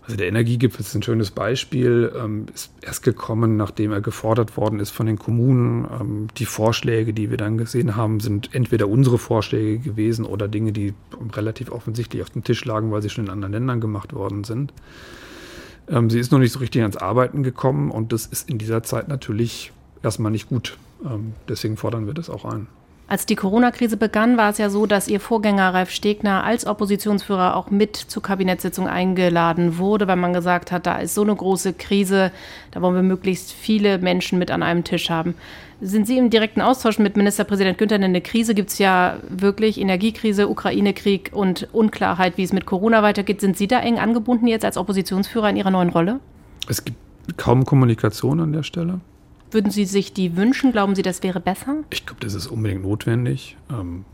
also 0.09 0.17
der 0.17 0.29
Energiegipfel 0.29 0.81
ist 0.81 0.95
ein 0.95 1.03
schönes 1.03 1.31
Beispiel, 1.31 2.11
ähm, 2.19 2.47
ist 2.55 2.73
erst 2.81 3.03
gekommen, 3.03 3.59
nachdem 3.59 3.93
er 3.93 4.01
gefordert 4.01 4.57
worden 4.57 4.81
ist 4.81 4.89
von 4.89 5.05
den 5.05 5.19
Kommunen. 5.19 5.87
Ähm, 6.01 6.29
die 6.39 6.47
Vorschläge, 6.47 7.13
die 7.13 7.29
wir 7.29 7.37
dann 7.37 7.59
gesehen 7.59 7.95
haben, 7.95 8.19
sind 8.19 8.55
entweder 8.55 8.89
unsere 8.89 9.19
Vorschläge 9.19 9.79
gewesen 9.79 10.25
oder 10.25 10.49
Dinge, 10.49 10.73
die 10.73 10.95
relativ 11.35 11.71
offensichtlich 11.71 12.23
auf 12.23 12.31
dem 12.31 12.43
Tisch 12.43 12.65
lagen, 12.65 12.91
weil 12.91 13.03
sie 13.03 13.11
schon 13.11 13.27
in 13.27 13.31
anderen 13.31 13.53
Ländern 13.53 13.83
gemacht 13.83 14.15
worden 14.15 14.45
sind. 14.45 14.73
Ähm, 15.89 16.09
sie 16.09 16.19
ist 16.19 16.33
noch 16.33 16.39
nicht 16.39 16.53
so 16.53 16.61
richtig 16.61 16.81
ans 16.81 16.97
Arbeiten 16.97 17.43
gekommen 17.43 17.91
und 17.91 18.15
das 18.15 18.25
ist 18.25 18.49
in 18.49 18.57
dieser 18.57 18.83
Zeit 18.83 19.09
natürlich 19.09 19.73
erstmal 20.03 20.33
nicht 20.33 20.49
gut. 20.49 20.79
Ähm, 21.05 21.35
deswegen 21.51 21.77
fordern 21.77 22.07
wir 22.07 22.15
das 22.15 22.31
auch 22.31 22.47
ein. 22.47 22.67
Als 23.11 23.25
die 23.25 23.37
Corona-Krise 23.37 23.97
begann, 23.97 24.37
war 24.37 24.51
es 24.51 24.59
ja 24.59 24.69
so, 24.69 24.85
dass 24.85 25.09
Ihr 25.09 25.19
Vorgänger 25.19 25.73
Ralf 25.73 25.91
Stegner 25.91 26.45
als 26.45 26.67
Oppositionsführer 26.67 27.57
auch 27.57 27.71
mit 27.71 27.97
zur 27.97 28.23
Kabinettssitzung 28.23 28.87
eingeladen 28.87 29.79
wurde, 29.79 30.07
weil 30.07 30.17
man 30.17 30.35
gesagt 30.35 30.71
hat, 30.73 30.85
da 30.85 30.99
ist 30.99 31.15
so 31.15 31.23
eine 31.23 31.35
große 31.35 31.73
Krise, 31.73 32.33
da 32.71 32.83
wollen 32.83 32.95
wir 32.95 33.03
möglichst 33.03 33.51
viele 33.51 33.97
Menschen 33.97 34.39
mit 34.39 34.51
an 34.51 34.63
einem 34.63 34.85
Tisch 34.85 35.09
haben. 35.09 35.37
Sind 35.81 36.07
Sie 36.07 36.19
im 36.19 36.29
direkten 36.29 36.61
Austausch 36.61 36.99
mit 36.99 37.17
Ministerpräsident 37.17 37.79
Günther? 37.79 37.99
Denn 37.99 38.11
eine 38.11 38.21
Krise 38.21 38.55
gibt 38.55 38.69
es 38.69 38.79
ja 38.79 39.17
wirklich, 39.31 39.81
Energiekrise, 39.81 40.47
Ukraine-Krieg 40.47 41.31
und 41.33 41.67
Unklarheit, 41.73 42.37
wie 42.37 42.43
es 42.43 42.53
mit 42.53 42.67
Corona 42.67 43.03
weitergeht. 43.03 43.41
Sind 43.41 43.57
Sie 43.57 43.69
da 43.69 43.81
eng 43.81 43.99
angebunden 43.99 44.49
jetzt 44.49 44.67
als 44.67 44.77
Oppositionsführer 44.77 45.49
in 45.49 45.57
Ihrer 45.57 45.71
neuen 45.71 45.89
Rolle? 45.89 46.21
Es 46.69 46.85
gibt 46.85 46.99
kaum 47.39 47.65
Kommunikation 47.65 48.41
an 48.41 48.53
der 48.53 48.65
Stelle. 48.65 49.01
Würden 49.51 49.71
Sie 49.71 49.85
sich 49.85 50.13
die 50.13 50.37
wünschen? 50.37 50.73
Glauben 50.73 50.95
Sie, 50.95 51.03
das 51.03 51.23
wäre 51.23 51.41
besser? 51.41 51.85
Ich 51.91 52.07
glaube, 52.07 52.21
das 52.21 52.35
ist 52.35 52.47
unbedingt 52.47 52.83
notwendig. 52.83 53.57
Ähm, 53.71 54.05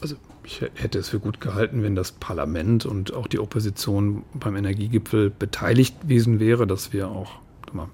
also 0.00 0.16
ich 0.44 0.60
hätte 0.60 0.98
es 0.98 1.08
für 1.08 1.20
gut 1.20 1.40
gehalten, 1.40 1.82
wenn 1.82 1.94
das 1.94 2.12
Parlament 2.12 2.84
und 2.84 3.14
auch 3.14 3.26
die 3.26 3.38
Opposition 3.38 4.24
beim 4.34 4.56
Energiegipfel 4.56 5.30
beteiligt 5.30 6.02
gewesen 6.02 6.40
wäre, 6.40 6.66
dass 6.66 6.92
wir 6.92 7.08
auch 7.08 7.32
mal, 7.72 7.88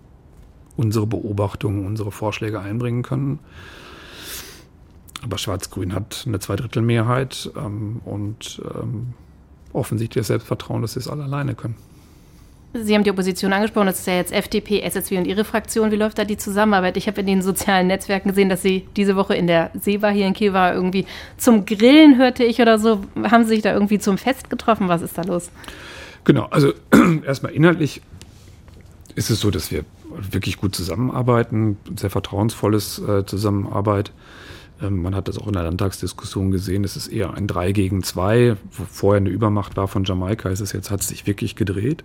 unsere 0.77 1.07
Beobachtungen, 1.07 1.87
unsere 1.87 2.11
Vorschläge 2.11 2.61
einbringen 2.61 3.03
können. 3.03 3.41
Aber 5.23 5.37
Schwarz-Grün 5.37 5.95
hat 5.95 6.25
eine 6.27 6.39
Zweidrittelmehrheit 6.39 7.51
ähm, 7.57 8.01
und 8.05 8.63
ähm, 8.75 9.15
offensichtlich 9.73 10.23
das 10.23 10.29
Selbstvertrauen, 10.29 10.83
dass 10.83 10.93
sie 10.93 11.01
es 11.01 11.09
alle 11.09 11.25
alleine 11.25 11.55
können. 11.55 11.77
Sie 12.75 12.95
haben 12.95 13.03
die 13.03 13.11
Opposition 13.11 13.53
angesprochen, 13.55 13.87
das 13.87 14.01
ist 14.01 14.07
ja 14.07 14.15
jetzt 14.15 14.31
FDP, 14.31 14.83
SSW 14.83 15.17
und 15.17 15.27
Ihre 15.27 15.45
Fraktion. 15.45 15.91
Wie 15.91 15.97
läuft 15.97 16.19
da 16.19 16.25
die 16.25 16.37
Zusammenarbeit? 16.37 16.99
Ich 16.99 17.07
habe 17.07 17.21
in 17.21 17.27
den 17.27 17.41
sozialen 17.41 17.87
Netzwerken 17.87 18.29
gesehen, 18.29 18.51
dass 18.51 18.61
Sie 18.61 18.87
diese 18.95 19.17
Woche 19.17 19.35
in 19.35 19.47
der 19.47 19.71
Seebar 19.81 20.13
hier 20.13 20.27
in 20.27 20.35
Kiel 20.35 20.53
war, 20.53 20.75
irgendwie 20.75 21.07
zum 21.39 21.65
Grillen 21.65 22.19
hörte 22.19 22.45
ich 22.45 22.61
oder 22.61 22.79
so. 22.79 23.01
Haben 23.23 23.45
Sie 23.45 23.51
sich 23.51 23.63
da 23.63 23.73
irgendwie 23.73 23.99
zum 23.99 24.19
Fest 24.19 24.51
getroffen? 24.51 24.89
Was 24.89 25.01
ist 25.01 25.17
da 25.17 25.23
los? 25.23 25.51
Genau, 26.25 26.45
also 26.51 26.75
erstmal 27.27 27.53
inhaltlich 27.53 28.03
ist 29.15 29.31
es 29.31 29.41
so, 29.41 29.51
dass 29.51 29.73
wir 29.73 29.85
wirklich 30.11 30.59
gut 30.59 30.75
zusammenarbeiten, 30.75 31.79
sehr 31.97 32.11
vertrauensvolles 32.11 32.99
äh, 32.99 33.25
Zusammenarbeit. 33.25 34.13
Ähm, 34.83 35.03
man 35.03 35.15
hat 35.15 35.29
das 35.29 35.39
auch 35.39 35.47
in 35.47 35.55
der 35.55 35.63
Landtagsdiskussion 35.63 36.51
gesehen. 36.51 36.85
Es 36.85 36.97
ist 36.97 37.09
eher 37.09 37.35
ein 37.35 37.47
3 37.47 37.73
gegen 37.73 38.03
2. 38.03 38.57
Wo 38.73 38.85
vorher 38.85 39.21
eine 39.21 39.31
Übermacht 39.31 39.77
war 39.77 39.89
von 39.89 40.05
Jamaika, 40.05 40.51
ist 40.51 40.61
es 40.61 40.73
jetzt, 40.73 40.91
hat 40.91 41.01
es 41.01 41.09
sich 41.09 41.27
wirklich 41.27 41.57
gedreht. 41.57 42.05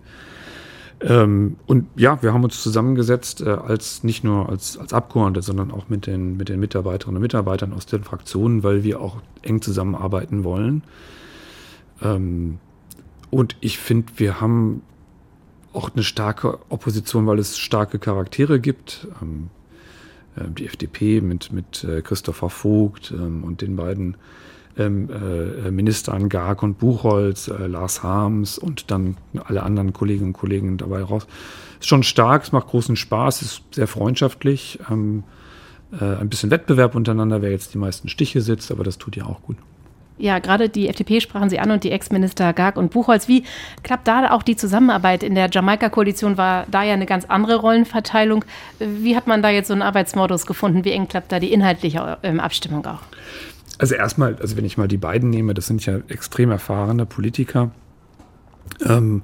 Ähm, 1.03 1.57
und 1.65 1.87
ja, 1.97 2.21
wir 2.23 2.33
haben 2.33 2.45
uns 2.45 2.63
zusammengesetzt, 2.63 3.41
äh, 3.41 3.49
als 3.49 4.03
nicht 4.03 4.23
nur 4.23 4.47
als, 4.47 4.77
als 4.77 4.93
Abgeordnete, 4.93 5.41
sondern 5.41 5.71
auch 5.71 5.89
mit 5.89 6.07
den, 6.07 6.37
mit 6.37 6.47
den 6.47 6.59
Mitarbeiterinnen 6.59 7.17
und 7.17 7.21
Mitarbeitern 7.21 7.73
aus 7.73 7.85
den 7.85 8.03
Fraktionen, 8.03 8.63
weil 8.63 8.83
wir 8.83 9.01
auch 9.01 9.21
eng 9.41 9.61
zusammenarbeiten 9.61 10.45
wollen. 10.45 10.83
Ähm, 12.01 12.59
und 13.29 13.57
ich 13.59 13.79
finde, 13.79 14.13
wir 14.15 14.39
haben 14.39 14.81
auch 15.73 15.91
eine 15.93 16.03
starke 16.03 16.59
Opposition, 16.69 17.27
weil 17.27 17.39
es 17.39 17.57
starke 17.57 17.99
Charaktere 17.99 18.61
gibt. 18.61 19.07
Ähm, 19.21 19.49
äh, 20.35 20.49
die 20.49 20.65
FDP 20.65 21.19
mit, 21.19 21.51
mit 21.51 21.83
äh, 21.83 22.01
Christopher 22.01 22.49
Vogt 22.49 23.11
ähm, 23.11 23.43
und 23.43 23.61
den 23.61 23.75
beiden 23.75 24.15
ähm, 24.77 25.09
äh, 25.09 25.71
Ministern 25.71 26.29
Garg 26.29 26.63
und 26.63 26.79
Buchholz, 26.79 27.47
äh, 27.47 27.67
Lars 27.67 28.03
Harms 28.03 28.57
und 28.57 28.91
dann 28.91 29.17
alle 29.45 29.63
anderen 29.63 29.93
Kolleginnen 29.93 30.29
und 30.29 30.33
Kollegen 30.33 30.77
dabei 30.77 31.03
raus. 31.03 31.27
Ist 31.79 31.87
schon 31.87 32.03
stark, 32.03 32.43
es 32.43 32.51
macht 32.51 32.67
großen 32.67 32.95
Spaß, 32.95 33.41
ist 33.41 33.61
sehr 33.71 33.87
freundschaftlich. 33.87 34.79
Ähm, 34.89 35.23
äh, 35.99 36.03
ein 36.03 36.29
bisschen 36.29 36.49
Wettbewerb 36.49 36.95
untereinander, 36.95 37.41
wer 37.41 37.51
jetzt 37.51 37.73
die 37.73 37.77
meisten 37.77 38.09
Stiche 38.09 38.41
sitzt, 38.41 38.71
aber 38.71 38.83
das 38.83 38.97
tut 38.97 39.15
ja 39.15 39.25
auch 39.25 39.41
gut. 39.41 39.57
Ja, 40.17 40.39
gerade 40.39 40.69
die 40.69 40.87
FDP 40.89 41.21
sprachen 41.21 41.49
Sie 41.49 41.59
an 41.59 41.71
und 41.71 41.83
die 41.83 41.91
Ex-Minister 41.91 42.53
Garg 42.53 42.77
und 42.77 42.91
Buchholz. 42.91 43.27
Wie 43.27 43.43
klappt 43.81 44.07
da 44.07 44.31
auch 44.31 44.43
die 44.43 44.55
Zusammenarbeit? 44.55 45.23
In 45.23 45.33
der 45.33 45.49
Jamaika-Koalition 45.51 46.37
war 46.37 46.65
da 46.69 46.83
ja 46.83 46.93
eine 46.93 47.07
ganz 47.07 47.25
andere 47.25 47.55
Rollenverteilung. 47.55 48.45
Wie 48.77 49.15
hat 49.15 49.25
man 49.25 49.41
da 49.41 49.49
jetzt 49.49 49.67
so 49.67 49.73
einen 49.73 49.81
Arbeitsmodus 49.81 50.45
gefunden? 50.45 50.85
Wie 50.85 50.91
eng 50.91 51.07
klappt 51.07 51.31
da 51.31 51.39
die 51.39 51.51
inhaltliche 51.51 52.19
ähm, 52.21 52.39
Abstimmung 52.39 52.85
auch? 52.85 53.01
Also 53.77 53.95
erstmal, 53.95 54.35
also 54.35 54.55
wenn 54.55 54.65
ich 54.65 54.77
mal 54.77 54.87
die 54.87 54.97
beiden 54.97 55.29
nehme, 55.29 55.53
das 55.53 55.67
sind 55.67 55.85
ja 55.85 55.97
extrem 56.07 56.51
erfahrene 56.51 57.05
Politiker, 57.05 57.71
ähm, 58.85 59.23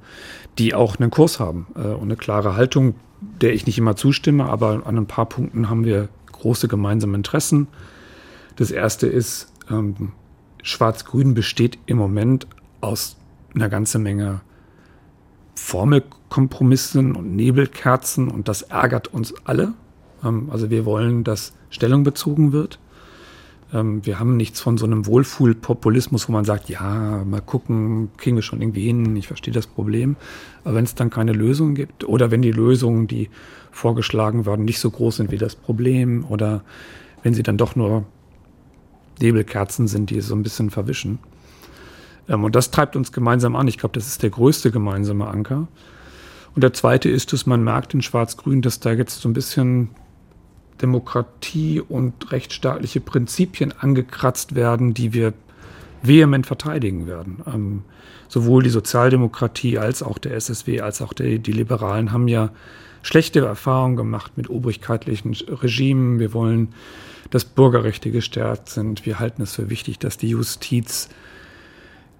die 0.58 0.74
auch 0.74 1.00
einen 1.00 1.12
Kurs 1.12 1.40
haben 1.40 1.68
äh, 1.76 1.88
und 1.88 2.04
eine 2.04 2.16
klare 2.16 2.56
Haltung, 2.56 2.96
der 3.42 3.54
ich 3.54 3.66
nicht 3.66 3.78
immer 3.78 3.96
zustimme, 3.96 4.46
aber 4.46 4.86
an 4.86 4.98
ein 4.98 5.06
paar 5.06 5.28
Punkten 5.28 5.70
haben 5.70 5.86
wir 5.86 6.10
große 6.32 6.68
gemeinsame 6.68 7.16
Interessen. 7.16 7.68
Das 8.56 8.72
erste 8.72 9.08
ist, 9.08 9.54
ähm, 9.70 10.14
Schwarz-Grün 10.64 11.34
besteht 11.34 11.78
im 11.86 11.98
Moment 11.98 12.48
aus 12.82 13.18
einer 13.56 13.70
ganzen 13.70 14.04
Menge 14.04 14.42
Formelkompromissen 15.56 17.16
und 17.16 17.36
Nebelkerzen 17.36 18.30
und 18.30 18.48
das 18.48 18.64
ärgert 18.64 19.08
uns 19.10 19.34
alle. 19.46 19.74
Ähm, 20.24 20.50
also 20.52 20.70
wir 20.70 20.86
wollen, 20.86 21.24
dass 21.24 21.54
Stellung 21.70 22.04
bezogen 22.04 22.52
wird. 22.52 22.80
Ähm, 23.74 24.06
wir 24.06 24.20
haben 24.20 24.38
nichts 24.38 24.60
von 24.60 24.78
so 24.78 24.86
einem 24.86 25.06
Wohlfühlpopulismus, 25.06 26.28
wo 26.28 26.34
man 26.34 26.46
sagt, 26.46 26.70
ja, 26.70 27.24
mal 27.26 27.42
gucken, 27.42 28.10
kriegen 28.18 28.36
wir 28.36 28.44
schon 28.44 28.62
irgendwie 28.62 28.86
hin, 28.86 29.16
ich 29.16 29.28
verstehe 29.28 29.54
das 29.54 29.68
Problem. 29.68 30.16
Aber 30.64 30.76
wenn 30.76 30.86
es 30.86 30.96
dann 30.96 31.10
keine 31.10 31.34
Lösung 31.34 31.76
gibt 31.76 32.04
oder 32.04 32.32
wenn 32.32 32.42
die 32.42 32.52
Lösungen, 32.52 33.08
die 33.08 33.30
vorgeschlagen 33.72 34.46
werden, 34.46 34.66
nicht 34.66 34.80
so 34.80 34.90
groß 34.90 35.18
sind 35.18 35.32
wie 35.32 35.38
das 35.38 35.56
Problem 35.56 36.26
oder 36.28 36.64
wenn 37.24 37.34
sie 37.34 37.44
dann 37.44 37.58
doch 37.58 37.76
nur 37.76 38.06
Nebelkerzen 39.22 39.88
sind, 39.88 40.10
die 40.10 40.22
so 40.22 40.36
ein 40.36 40.44
bisschen 40.44 40.70
verwischen. 40.70 41.20
Ähm, 42.28 42.44
und 42.44 42.56
das 42.56 42.72
treibt 42.72 42.96
uns 42.96 43.12
gemeinsam 43.12 43.56
an. 43.56 43.68
Ich 43.68 43.78
glaube, 43.78 43.94
das 43.94 44.08
ist 44.08 44.24
der 44.24 44.30
größte 44.30 44.72
gemeinsame 44.72 45.28
Anker. 45.28 45.68
Und 46.56 46.64
der 46.64 46.74
zweite 46.74 47.10
ist, 47.10 47.32
dass 47.34 47.46
man 47.46 47.64
merkt 47.64 47.94
in 47.94 48.02
Schwarz-Grün, 48.02 48.62
dass 48.62 48.80
da 48.80 48.92
jetzt 48.92 49.22
so 49.22 49.30
ein 49.30 49.34
bisschen 49.34 49.90
Demokratie 50.82 51.82
und 51.82 52.32
rechtsstaatliche 52.32 53.02
Prinzipien 53.02 53.74
angekratzt 53.78 54.56
werden, 54.56 54.94
die 54.94 55.14
wir 55.14 55.34
vehement 56.02 56.48
verteidigen 56.48 57.08
werden. 57.08 57.44
Ähm, 57.46 57.84
sowohl 58.28 58.64
die 58.64 58.70
Sozialdemokratie 58.70 59.78
als 59.78 60.02
auch 60.02 60.18
der 60.18 60.36
SSW 60.36 60.82
als 60.82 61.02
auch 61.02 61.14
der, 61.14 61.40
die 61.40 61.52
Liberalen 61.52 62.12
haben 62.12 62.28
ja 62.28 62.52
schlechte 63.02 63.40
Erfahrungen 63.40 63.96
gemacht 63.96 64.34
mit 64.38 64.50
obrigkeitlichen 64.50 65.34
Regimen. 65.34 66.20
Wir 66.20 66.34
wollen 66.34 66.70
dass 67.30 67.46
Bürgerrechte 67.46 68.12
gestärkt 68.12 68.70
sind. 68.70 69.06
Wir 69.06 69.20
halten 69.20 69.42
es 69.42 69.56
für 69.56 69.70
wichtig, 69.70 70.00
dass 70.00 70.18
die 70.18 70.30
Justiz 70.30 71.10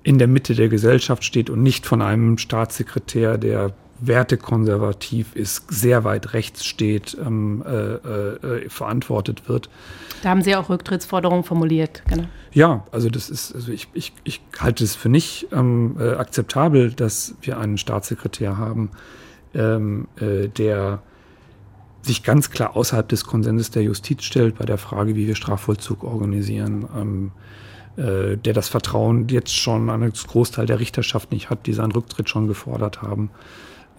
in 0.04 0.18
der 0.18 0.28
Mitte 0.28 0.56
der 0.56 0.70
Gesellschaft 0.70 1.24
steht 1.24 1.50
und 1.50 1.62
nicht 1.64 1.86
von 1.86 2.02
einem 2.02 2.38
Staatssekretär, 2.38 3.38
der 3.38 3.74
wertekonservativ 4.02 5.36
ist, 5.36 5.66
sehr 5.70 6.04
weit 6.04 6.34
rechts 6.34 6.66
steht, 6.66 7.18
ähm, 7.20 7.64
äh, 7.66 7.72
äh, 7.72 8.70
verantwortet 8.70 9.50
wird. 9.50 9.70
Da 10.22 10.30
haben 10.30 10.42
Sie 10.42 10.56
auch 10.56 10.70
Rücktrittsforderungen 10.70 11.44
formuliert, 11.44 12.04
genau. 12.08 12.26
Ja, 12.52 12.84
also 12.92 13.10
das 13.10 13.30
ist, 13.30 13.54
also 13.54 13.72
ich, 13.72 13.88
ich, 13.94 14.14
ich 14.24 14.42
halte 14.60 14.84
es 14.84 14.96
für 14.96 15.10
nicht 15.10 15.48
ähm, 15.52 15.96
äh, 16.00 16.12
akzeptabel, 16.14 16.92
dass 16.92 17.36
wir 17.42 17.58
einen 17.60 17.78
Staatssekretär 17.78 18.58
haben, 18.58 18.90
ähm, 19.54 20.08
äh, 20.20 20.48
der 20.48 21.02
sich 22.02 22.24
ganz 22.24 22.50
klar 22.50 22.76
außerhalb 22.76 23.08
des 23.08 23.26
Konsenses 23.26 23.72
der 23.72 23.84
Justiz 23.84 24.24
stellt 24.24 24.58
bei 24.58 24.66
der 24.66 24.78
Frage, 24.78 25.16
wie 25.16 25.28
wir 25.28 25.36
Strafvollzug 25.36 26.04
organisieren, 26.04 26.88
ähm, 26.98 27.32
äh, 27.98 28.38
der 28.38 28.54
das 28.54 28.70
Vertrauen 28.70 29.28
jetzt 29.28 29.56
schon 29.56 29.90
an 29.90 30.02
einen 30.02 30.14
Großteil 30.14 30.66
der 30.66 30.80
Richterschaft 30.80 31.32
nicht 31.32 31.50
hat, 31.50 31.66
die 31.68 31.74
seinen 31.74 31.92
Rücktritt 31.92 32.30
schon 32.30 32.48
gefordert 32.48 33.02
haben. 33.02 33.30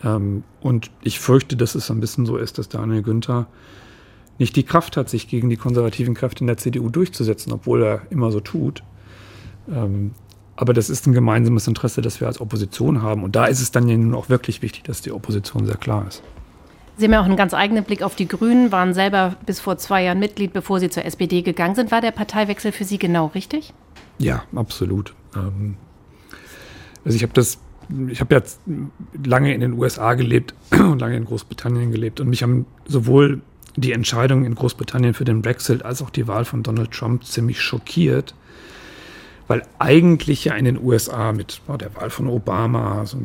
Ähm, 0.05 0.45
und 0.61 0.91
ich 1.03 1.21
fürchte, 1.21 1.57
dass 1.57 1.75
es 1.75 1.91
ein 1.91 2.01
bisschen 2.01 2.27
so 2.27 2.37
ist, 2.37 2.59
dass 2.59 2.69
Daniel 2.69 3.03
Günther 3.03 3.47
nicht 4.39 4.57
die 4.57 4.63
Kraft 4.63 4.97
hat, 4.97 5.09
sich 5.09 5.29
gegen 5.29 5.51
die 5.51 5.57
konservativen 5.57 6.15
Kräfte 6.15 6.41
in 6.41 6.47
der 6.47 6.57
CDU 6.57 6.89
durchzusetzen, 6.89 7.53
obwohl 7.53 7.83
er 7.83 8.03
immer 8.11 8.33
so 8.33 8.41
tut. 8.41 8.83
Ähm, 9.71 10.13
aber 10.57 10.73
das 10.73 10.91
ist 10.91 11.07
ein 11.07 11.13
gemeinsames 11.13 11.67
Interesse, 11.67 12.03
das 12.03 12.21
wir 12.21 12.27
als 12.27 12.41
Opposition 12.41 13.03
haben. 13.03 13.23
Und 13.23 13.37
da 13.37 13.47
ist 13.47 13.61
es 13.61 13.71
dann 13.71 13.89
ja 13.89 13.97
nun 13.97 14.15
auch 14.15 14.29
wirklich 14.29 14.63
wichtig, 14.63 14.85
dass 14.85 15.01
die 15.01 15.13
Opposition 15.13 15.67
sehr 15.67 15.77
klar 15.77 16.07
ist. 16.07 16.23
Sie 16.97 17.07
haben 17.07 17.13
ja 17.13 17.21
auch 17.21 17.25
einen 17.25 17.37
ganz 17.37 17.55
eigenen 17.55 17.85
Blick 17.85 18.03
auf 18.03 18.15
die 18.15 18.29
Grünen, 18.29 18.71
waren 18.73 18.93
selber 18.93 19.37
bis 19.47 19.59
vor 19.59 19.79
zwei 19.79 20.05
Jahren 20.05 20.19
Mitglied, 20.19 20.53
bevor 20.53 20.81
Sie 20.81 20.91
zur 20.91 21.05
SPD 21.07 21.41
gegangen 21.41 21.75
sind. 21.75 21.91
War 21.91 22.03
der 22.03 22.11
Parteiwechsel 22.11 22.73
für 22.73 22.85
Sie 22.85 22.99
genau 22.99 23.29
richtig? 23.29 23.73
Ja, 24.19 24.43
absolut. 24.55 25.15
Ähm, 25.35 25.77
also 27.03 27.17
ich 27.17 27.23
habe 27.23 27.33
das, 27.33 27.59
ich 28.09 28.21
habe 28.21 28.35
jetzt 28.35 28.61
lange 29.25 29.55
in 29.55 29.61
den 29.61 29.75
USA 29.75 30.15
gelebt 30.15 30.55
und 30.71 31.01
lange 31.01 31.17
in 31.17 31.25
Großbritannien 31.25 31.91
gelebt 31.91 32.21
und 32.21 32.29
mich 32.29 32.43
haben 32.43 32.67
sowohl 32.87 33.41
die 33.77 33.93
Entscheidung 33.93 34.45
in 34.45 34.55
Großbritannien 34.55 35.15
für 35.15 35.25
den 35.25 35.43
Brexit 35.43 35.85
als 35.85 36.03
auch 36.03 36.11
die 36.11 36.27
Wahl 36.27 36.45
von 36.45 36.63
Donald 36.63 36.91
Trump 36.91 37.25
ziemlich 37.25 37.61
schockiert, 37.61 38.35
weil 39.47 39.63
eigentlich 39.79 40.45
ja 40.45 40.55
in 40.55 40.65
den 40.65 40.83
USA 40.83 41.33
mit 41.33 41.61
oh, 41.69 41.77
der 41.77 41.95
Wahl 41.97 42.11
von 42.11 42.27
Obama, 42.27 42.99
also, 42.99 43.19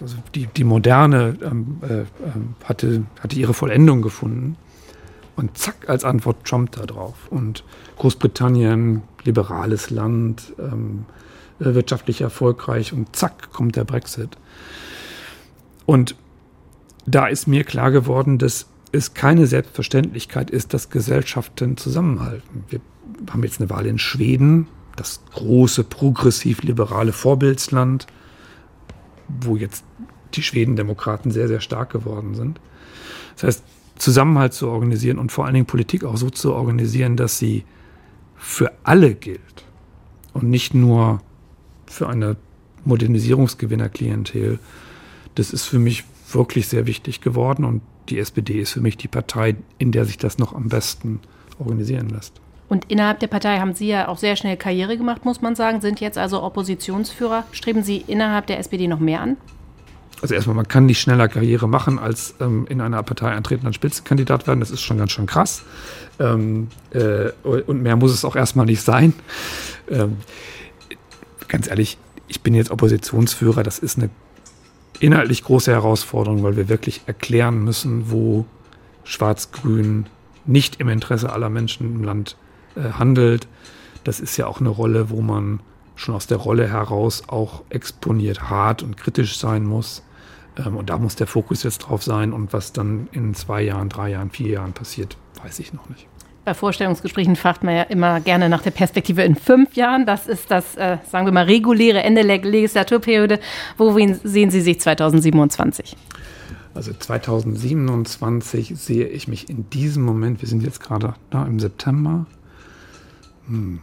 also 0.00 0.16
die, 0.34 0.46
die 0.46 0.64
Moderne 0.64 1.36
ähm, 1.42 1.80
äh, 1.82 2.64
hatte, 2.64 3.04
hatte 3.20 3.36
ihre 3.36 3.54
Vollendung 3.54 4.02
gefunden. 4.02 4.56
Und 5.34 5.56
zack, 5.56 5.88
als 5.88 6.04
Antwort 6.04 6.44
Trump 6.44 6.72
da 6.72 6.84
drauf. 6.84 7.14
Und 7.30 7.64
Großbritannien, 7.96 9.02
liberales 9.24 9.88
Land, 9.88 10.52
ähm, 10.58 11.06
äh, 11.08 11.22
wirtschaftlich 11.64 12.20
erfolgreich 12.20 12.92
und 12.92 13.14
zack, 13.14 13.52
kommt 13.52 13.76
der 13.76 13.84
Brexit. 13.84 14.36
Und 15.86 16.16
da 17.06 17.26
ist 17.26 17.46
mir 17.46 17.64
klar 17.64 17.90
geworden, 17.90 18.38
dass 18.38 18.66
es 18.92 19.14
keine 19.14 19.46
Selbstverständlichkeit 19.46 20.50
ist, 20.50 20.74
dass 20.74 20.90
Gesellschaften 20.90 21.76
zusammenhalten. 21.76 22.64
Wir 22.68 22.80
haben 23.30 23.42
jetzt 23.42 23.60
eine 23.60 23.70
Wahl 23.70 23.86
in 23.86 23.98
Schweden, 23.98 24.68
das 24.96 25.20
große 25.32 25.84
progressiv-liberale 25.84 27.12
Vorbildsland, 27.12 28.06
wo 29.28 29.56
jetzt 29.56 29.84
die 30.34 30.42
Schwedendemokraten 30.42 31.30
sehr, 31.30 31.48
sehr 31.48 31.60
stark 31.60 31.90
geworden 31.90 32.34
sind. 32.34 32.60
Das 33.34 33.44
heißt, 33.44 33.64
Zusammenhalt 33.96 34.52
zu 34.52 34.68
organisieren 34.68 35.18
und 35.18 35.32
vor 35.32 35.44
allen 35.44 35.54
Dingen 35.54 35.66
Politik 35.66 36.04
auch 36.04 36.16
so 36.16 36.28
zu 36.30 36.52
organisieren, 36.54 37.16
dass 37.16 37.38
sie 37.38 37.64
für 38.36 38.72
alle 38.82 39.14
gilt 39.14 39.64
und 40.32 40.44
nicht 40.44 40.74
nur 40.74 41.20
für 41.92 42.08
eine 42.08 42.36
Modernisierungsgewinnerklientel, 42.84 44.58
das 45.34 45.52
ist 45.52 45.64
für 45.64 45.78
mich 45.78 46.04
wirklich 46.32 46.68
sehr 46.68 46.86
wichtig 46.86 47.20
geworden 47.20 47.64
und 47.64 47.82
die 48.08 48.18
SPD 48.18 48.60
ist 48.60 48.72
für 48.72 48.80
mich 48.80 48.96
die 48.96 49.08
Partei, 49.08 49.56
in 49.78 49.92
der 49.92 50.04
sich 50.04 50.18
das 50.18 50.38
noch 50.38 50.54
am 50.54 50.68
besten 50.68 51.20
organisieren 51.58 52.08
lässt. 52.08 52.40
Und 52.68 52.86
innerhalb 52.86 53.20
der 53.20 53.26
Partei 53.26 53.58
haben 53.58 53.74
Sie 53.74 53.88
ja 53.88 54.08
auch 54.08 54.16
sehr 54.16 54.34
schnell 54.34 54.56
Karriere 54.56 54.96
gemacht, 54.96 55.24
muss 55.24 55.42
man 55.42 55.54
sagen, 55.54 55.80
sind 55.80 56.00
jetzt 56.00 56.16
also 56.16 56.42
Oppositionsführer. 56.42 57.44
Streben 57.52 57.82
Sie 57.82 57.98
innerhalb 58.06 58.46
der 58.46 58.58
SPD 58.58 58.88
noch 58.88 58.98
mehr 58.98 59.20
an? 59.20 59.36
Also 60.22 60.34
erstmal, 60.34 60.56
man 60.56 60.68
kann 60.68 60.86
nicht 60.86 61.00
schneller 61.00 61.28
Karriere 61.28 61.68
machen, 61.68 61.98
als 61.98 62.34
ähm, 62.40 62.66
in 62.70 62.80
einer 62.80 63.02
Partei 63.02 63.28
eintreten 63.30 63.66
als 63.66 63.74
Spitzenkandidat 63.74 64.46
werden. 64.46 64.60
Das 64.60 64.70
ist 64.70 64.80
schon 64.80 64.96
ganz 64.96 65.12
schön 65.12 65.26
krass. 65.26 65.64
Ähm, 66.18 66.68
äh, 66.92 67.30
und 67.42 67.82
mehr 67.82 67.96
muss 67.96 68.12
es 68.12 68.24
auch 68.24 68.36
erstmal 68.36 68.66
nicht 68.66 68.82
sein. 68.82 69.12
Ähm, 69.90 70.18
ganz 71.48 71.68
ehrlich, 71.68 71.98
ich 72.28 72.42
bin 72.42 72.54
jetzt 72.54 72.70
Oppositionsführer. 72.70 73.62
Das 73.62 73.78
ist 73.78 73.98
eine 73.98 74.10
inhaltlich 75.00 75.44
große 75.44 75.70
Herausforderung, 75.70 76.42
weil 76.42 76.56
wir 76.56 76.68
wirklich 76.68 77.02
erklären 77.06 77.62
müssen, 77.62 78.10
wo 78.10 78.46
Schwarz-Grün 79.04 80.06
nicht 80.44 80.80
im 80.80 80.88
Interesse 80.88 81.32
aller 81.32 81.50
Menschen 81.50 81.94
im 81.94 82.04
Land 82.04 82.36
äh, 82.76 82.92
handelt. 82.92 83.48
Das 84.04 84.20
ist 84.20 84.36
ja 84.36 84.46
auch 84.46 84.60
eine 84.60 84.68
Rolle, 84.68 85.10
wo 85.10 85.20
man 85.20 85.60
schon 85.94 86.14
aus 86.14 86.26
der 86.26 86.38
Rolle 86.38 86.68
heraus 86.68 87.24
auch 87.28 87.62
exponiert 87.68 88.50
hart 88.50 88.82
und 88.82 88.96
kritisch 88.96 89.38
sein 89.38 89.64
muss. 89.64 90.02
Ähm, 90.56 90.76
und 90.76 90.90
da 90.90 90.98
muss 90.98 91.16
der 91.16 91.26
Fokus 91.26 91.62
jetzt 91.62 91.78
drauf 91.78 92.02
sein. 92.02 92.32
Und 92.32 92.52
was 92.52 92.72
dann 92.72 93.08
in 93.12 93.34
zwei 93.34 93.62
Jahren, 93.62 93.88
drei 93.88 94.10
Jahren, 94.10 94.30
vier 94.30 94.48
Jahren 94.48 94.72
passiert, 94.72 95.16
weiß 95.42 95.58
ich 95.58 95.72
noch 95.72 95.88
nicht. 95.88 96.06
Bei 96.44 96.54
Vorstellungsgesprächen 96.54 97.36
fragt 97.36 97.62
man 97.62 97.76
ja 97.76 97.82
immer 97.82 98.20
gerne 98.20 98.48
nach 98.48 98.62
der 98.62 98.72
Perspektive 98.72 99.22
in 99.22 99.36
fünf 99.36 99.76
Jahren. 99.76 100.06
Das 100.06 100.26
ist 100.26 100.50
das, 100.50 100.74
äh, 100.76 100.98
sagen 101.08 101.24
wir 101.24 101.32
mal, 101.32 101.44
reguläre 101.44 102.02
Ende 102.02 102.24
der 102.24 102.38
Legislaturperiode. 102.38 103.38
Wo 103.78 103.96
sehen 104.24 104.50
Sie 104.50 104.60
sich 104.60 104.80
2027? 104.80 105.96
Also 106.74 106.92
2027 106.92 108.74
sehe 108.76 109.06
ich 109.06 109.28
mich 109.28 109.48
in 109.48 109.70
diesem 109.70 110.02
Moment, 110.02 110.40
wir 110.40 110.48
sind 110.48 110.64
jetzt 110.64 110.80
gerade 110.80 111.14
da 111.30 111.46
im 111.46 111.60
September, 111.60 112.26
hm. 113.46 113.80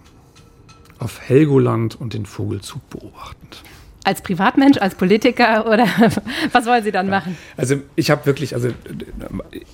Auf 0.97 1.21
Helgoland 1.21 1.95
und 1.95 2.13
den 2.13 2.25
Vogelzug 2.25 2.89
beobachtend. 2.89 3.63
Als 4.03 4.21
Privatmensch, 4.21 4.77
als 4.77 4.95
Politiker 4.95 5.65
oder 5.67 5.85
was 6.51 6.65
wollen 6.65 6.83
Sie 6.83 6.91
dann 6.91 7.07
ja. 7.07 7.19
machen? 7.19 7.38
Also 7.57 7.81
ich 7.95 8.09
habe 8.12 8.25
wirklich, 8.25 8.55
also 8.55 8.69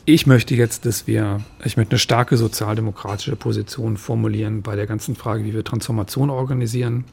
ich 0.05 0.25
möchte 0.25 0.55
jetzt, 0.55 0.85
dass 0.85 1.07
wir, 1.07 1.41
ich 1.63 1.77
möchte 1.77 1.91
eine 1.91 1.99
starke 1.99 2.35
sozialdemokratische 2.37 3.35
Position 3.35 3.97
formulieren 3.97 4.61
bei 4.61 4.75
der 4.75 4.87
ganzen 4.87 5.15
Frage, 5.15 5.43
wie 5.43 5.53
wir 5.53 5.63
Transformation 5.63 6.29
organisieren. 6.29 7.05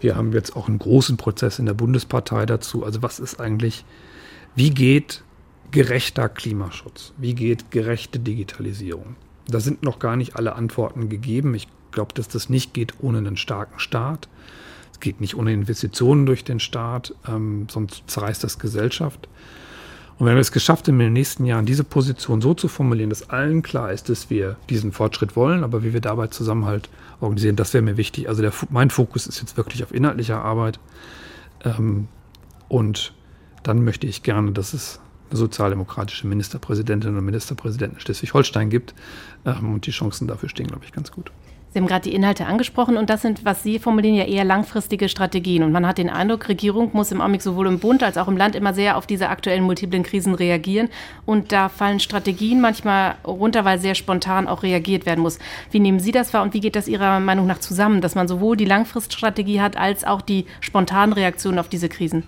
Wir 0.00 0.16
haben 0.16 0.32
jetzt 0.32 0.54
auch 0.54 0.68
einen 0.68 0.78
großen 0.78 1.16
Prozess 1.16 1.58
in 1.58 1.66
der 1.66 1.74
Bundespartei 1.74 2.46
dazu. 2.46 2.84
Also 2.84 3.02
was 3.02 3.18
ist 3.18 3.40
eigentlich, 3.40 3.84
wie 4.54 4.70
geht 4.70 5.22
gerechter 5.70 6.28
Klimaschutz? 6.28 7.12
Wie 7.16 7.34
geht 7.34 7.70
gerechte 7.70 8.18
Digitalisierung? 8.18 9.16
Da 9.48 9.60
sind 9.60 9.82
noch 9.82 9.98
gar 9.98 10.16
nicht 10.16 10.36
alle 10.36 10.54
Antworten 10.54 11.08
gegeben. 11.08 11.54
Ich 11.54 11.68
glaube, 11.90 12.14
dass 12.14 12.28
das 12.28 12.48
nicht 12.48 12.74
geht 12.74 12.94
ohne 13.00 13.18
einen 13.18 13.36
starken 13.36 13.78
Staat. 13.78 14.28
Es 14.98 15.00
geht 15.00 15.20
nicht 15.20 15.36
ohne 15.36 15.52
Investitionen 15.52 16.26
durch 16.26 16.42
den 16.42 16.58
Staat, 16.58 17.14
ähm, 17.28 17.68
sonst 17.70 18.02
zerreißt 18.08 18.42
das 18.42 18.58
Gesellschaft. 18.58 19.28
Und 20.18 20.26
wenn 20.26 20.34
wir 20.34 20.40
es 20.40 20.50
geschafft 20.50 20.88
haben, 20.88 20.94
in 20.94 21.06
den 21.06 21.12
nächsten 21.12 21.44
Jahren 21.44 21.64
diese 21.64 21.84
Position 21.84 22.40
so 22.40 22.52
zu 22.52 22.66
formulieren, 22.66 23.08
dass 23.08 23.30
allen 23.30 23.62
klar 23.62 23.92
ist, 23.92 24.08
dass 24.08 24.28
wir 24.28 24.56
diesen 24.68 24.90
Fortschritt 24.90 25.36
wollen, 25.36 25.62
aber 25.62 25.84
wie 25.84 25.92
wir 25.92 26.00
dabei 26.00 26.26
Zusammenhalt 26.26 26.88
organisieren, 27.20 27.54
das 27.54 27.72
wäre 27.74 27.82
mir 27.82 27.96
wichtig. 27.96 28.28
Also 28.28 28.42
der, 28.42 28.52
mein 28.70 28.90
Fokus 28.90 29.28
ist 29.28 29.40
jetzt 29.40 29.56
wirklich 29.56 29.84
auf 29.84 29.94
inhaltlicher 29.94 30.42
Arbeit. 30.42 30.80
Ähm, 31.64 32.08
und 32.68 33.12
dann 33.62 33.84
möchte 33.84 34.08
ich 34.08 34.24
gerne, 34.24 34.50
dass 34.50 34.74
es 34.74 34.98
eine 35.30 35.38
sozialdemokratische 35.38 36.26
Ministerpräsidentin 36.26 37.12
oder 37.12 37.20
Ministerpräsidenten 37.20 38.00
Schleswig-Holstein 38.00 38.70
gibt. 38.70 38.94
Ähm, 39.44 39.74
und 39.74 39.86
die 39.86 39.92
Chancen 39.92 40.26
dafür 40.26 40.48
stehen, 40.48 40.66
glaube 40.66 40.84
ich, 40.84 40.90
ganz 40.90 41.12
gut. 41.12 41.30
Sie 41.70 41.78
haben 41.78 41.86
gerade 41.86 42.08
die 42.08 42.14
Inhalte 42.14 42.46
angesprochen 42.46 42.96
und 42.96 43.10
das 43.10 43.20
sind, 43.22 43.44
was 43.44 43.62
Sie 43.62 43.78
formulieren, 43.78 44.14
ja 44.16 44.24
eher 44.24 44.44
langfristige 44.44 45.08
Strategien. 45.08 45.62
Und 45.62 45.70
man 45.70 45.86
hat 45.86 45.98
den 45.98 46.08
Eindruck, 46.08 46.48
Regierung 46.48 46.90
muss 46.94 47.12
im 47.12 47.20
Augenblick 47.20 47.42
sowohl 47.42 47.66
im 47.66 47.78
Bund 47.78 48.02
als 48.02 48.16
auch 48.16 48.26
im 48.26 48.38
Land 48.38 48.54
immer 48.54 48.72
sehr 48.72 48.96
auf 48.96 49.06
diese 49.06 49.28
aktuellen 49.28 49.64
multiplen 49.64 50.02
Krisen 50.02 50.34
reagieren. 50.34 50.88
Und 51.26 51.52
da 51.52 51.68
fallen 51.68 52.00
Strategien 52.00 52.62
manchmal 52.62 53.16
runter, 53.26 53.66
weil 53.66 53.78
sehr 53.78 53.94
spontan 53.94 54.48
auch 54.48 54.62
reagiert 54.62 55.04
werden 55.04 55.20
muss. 55.20 55.38
Wie 55.70 55.80
nehmen 55.80 56.00
Sie 56.00 56.10
das 56.10 56.32
wahr 56.32 56.42
und 56.42 56.54
wie 56.54 56.60
geht 56.60 56.74
das 56.74 56.88
Ihrer 56.88 57.20
Meinung 57.20 57.46
nach 57.46 57.58
zusammen, 57.58 58.00
dass 58.00 58.14
man 58.14 58.28
sowohl 58.28 58.56
die 58.56 58.64
Langfriststrategie 58.64 59.60
hat 59.60 59.76
als 59.76 60.04
auch 60.04 60.22
die 60.22 60.46
spontanen 60.60 61.12
Reaktionen 61.12 61.58
auf 61.58 61.68
diese 61.68 61.90
Krisen? 61.90 62.22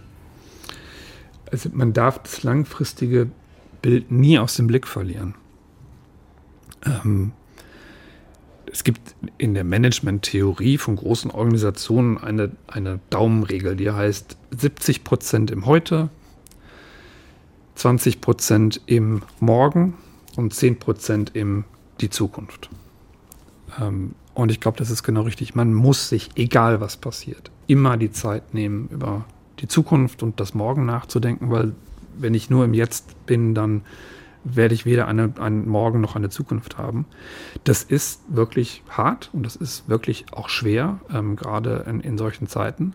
Also 1.51 1.71
man 1.73 1.95
darf 1.95 2.19
das 2.23 2.43
langfristige 2.43 3.31
Bild 3.81 4.11
nie 4.11 4.39
aus 4.39 4.57
dem 4.57 4.67
Blick 4.67 4.87
verlieren. 4.87 5.35
Ähm, 6.85 7.33
es 8.73 8.85
gibt 8.85 9.15
in 9.39 9.55
der 9.55 9.65
Management-Theorie 9.65 10.79
von 10.79 10.97
großen 10.97 11.31
Organisationen 11.31 12.19
eine, 12.19 12.53
eine 12.67 13.01
Daumenregel, 13.11 13.77
die 13.77 13.91
heißt 13.91 14.37
70 14.51 15.05
Prozent 15.05 15.51
im 15.51 15.67
Heute, 15.67 16.09
20 17.75 18.21
Prozent 18.21 18.81
im 18.87 19.23
Morgen 19.41 19.95
und 20.37 20.55
10 20.55 20.79
Prozent 20.79 21.31
in 21.31 21.65
die 22.01 22.11
Zukunft. 22.11 22.71
Ähm, 23.81 24.15
und 24.35 24.51
ich 24.51 24.61
glaube, 24.61 24.79
das 24.79 24.91
ist 24.91 25.03
genau 25.03 25.23
richtig. 25.23 25.55
Man 25.55 25.75
muss 25.75 26.09
sich, 26.09 26.31
egal 26.37 26.81
was 26.81 26.97
passiert, 26.97 27.51
immer 27.67 27.97
die 27.97 28.13
Zeit 28.13 28.55
nehmen, 28.55 28.89
über 28.91 29.25
die 29.59 29.69
Zukunft 29.69 30.23
und 30.23 30.41
das 30.41 30.55
Morgen 30.55 30.87
nachzudenken, 30.87 31.51
weil 31.51 31.75
wenn 32.17 32.35
ich 32.35 32.51
nur 32.51 32.65
im 32.65 32.75
Jetzt 32.75 33.27
bin, 33.27 33.55
dann 33.55 33.83
werde 34.45 34.75
ich 34.75 34.87
weder 34.87 35.07
eine, 35.07 35.33
einen 35.39 35.69
Morgen 35.69 36.01
noch 36.01 36.17
eine 36.17 36.31
Zukunft 36.31 36.79
haben. 36.79 37.07
Das 37.65 37.83
ist 37.83 38.23
wirklich 38.29 38.83
hart 38.89 39.31
und 39.33 39.45
das 39.45 39.57
ist 39.57 39.89
wirklich 39.89 40.27
auch 40.33 40.49
schwer, 40.49 41.01
ähm, 41.13 41.37
gerade 41.37 41.85
in, 41.89 42.01
in, 42.01 42.19
solchen 42.19 42.47
Zeiten. 42.47 42.95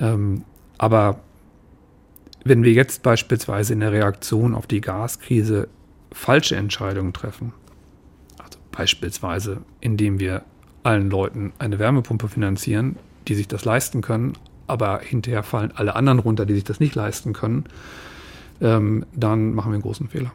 Ähm, 0.00 0.44
aber 0.78 1.20
wenn 2.44 2.64
wir 2.64 2.72
jetzt 2.72 3.02
beispielsweise 3.02 3.72
in 3.72 3.80
der 3.80 3.92
Reaktion 3.92 4.54
auf 4.54 4.66
die 4.66 4.80
Gaskrise 4.80 5.68
falsche 6.12 6.56
Entscheidungen 6.56 7.12
treffen, 7.12 7.52
also 8.38 8.58
beispielsweise 8.72 9.58
indem 9.80 10.18
wir 10.18 10.42
allen 10.82 11.10
Leuten 11.10 11.52
eine 11.58 11.78
Wärmepumpe 11.78 12.28
finanzieren, 12.28 12.96
die 13.28 13.34
sich 13.34 13.46
das 13.46 13.64
leisten 13.64 14.00
können, 14.00 14.32
aber 14.66 15.00
hinterher 15.00 15.42
fallen 15.42 15.72
alle 15.74 15.94
anderen 15.96 16.18
runter, 16.18 16.46
die 16.46 16.54
sich 16.54 16.64
das 16.64 16.80
nicht 16.80 16.94
leisten 16.94 17.32
können, 17.32 17.64
ähm, 18.60 19.06
dann 19.14 19.54
machen 19.54 19.70
wir 19.70 19.74
einen 19.74 19.82
großen 19.82 20.08
Fehler. 20.08 20.32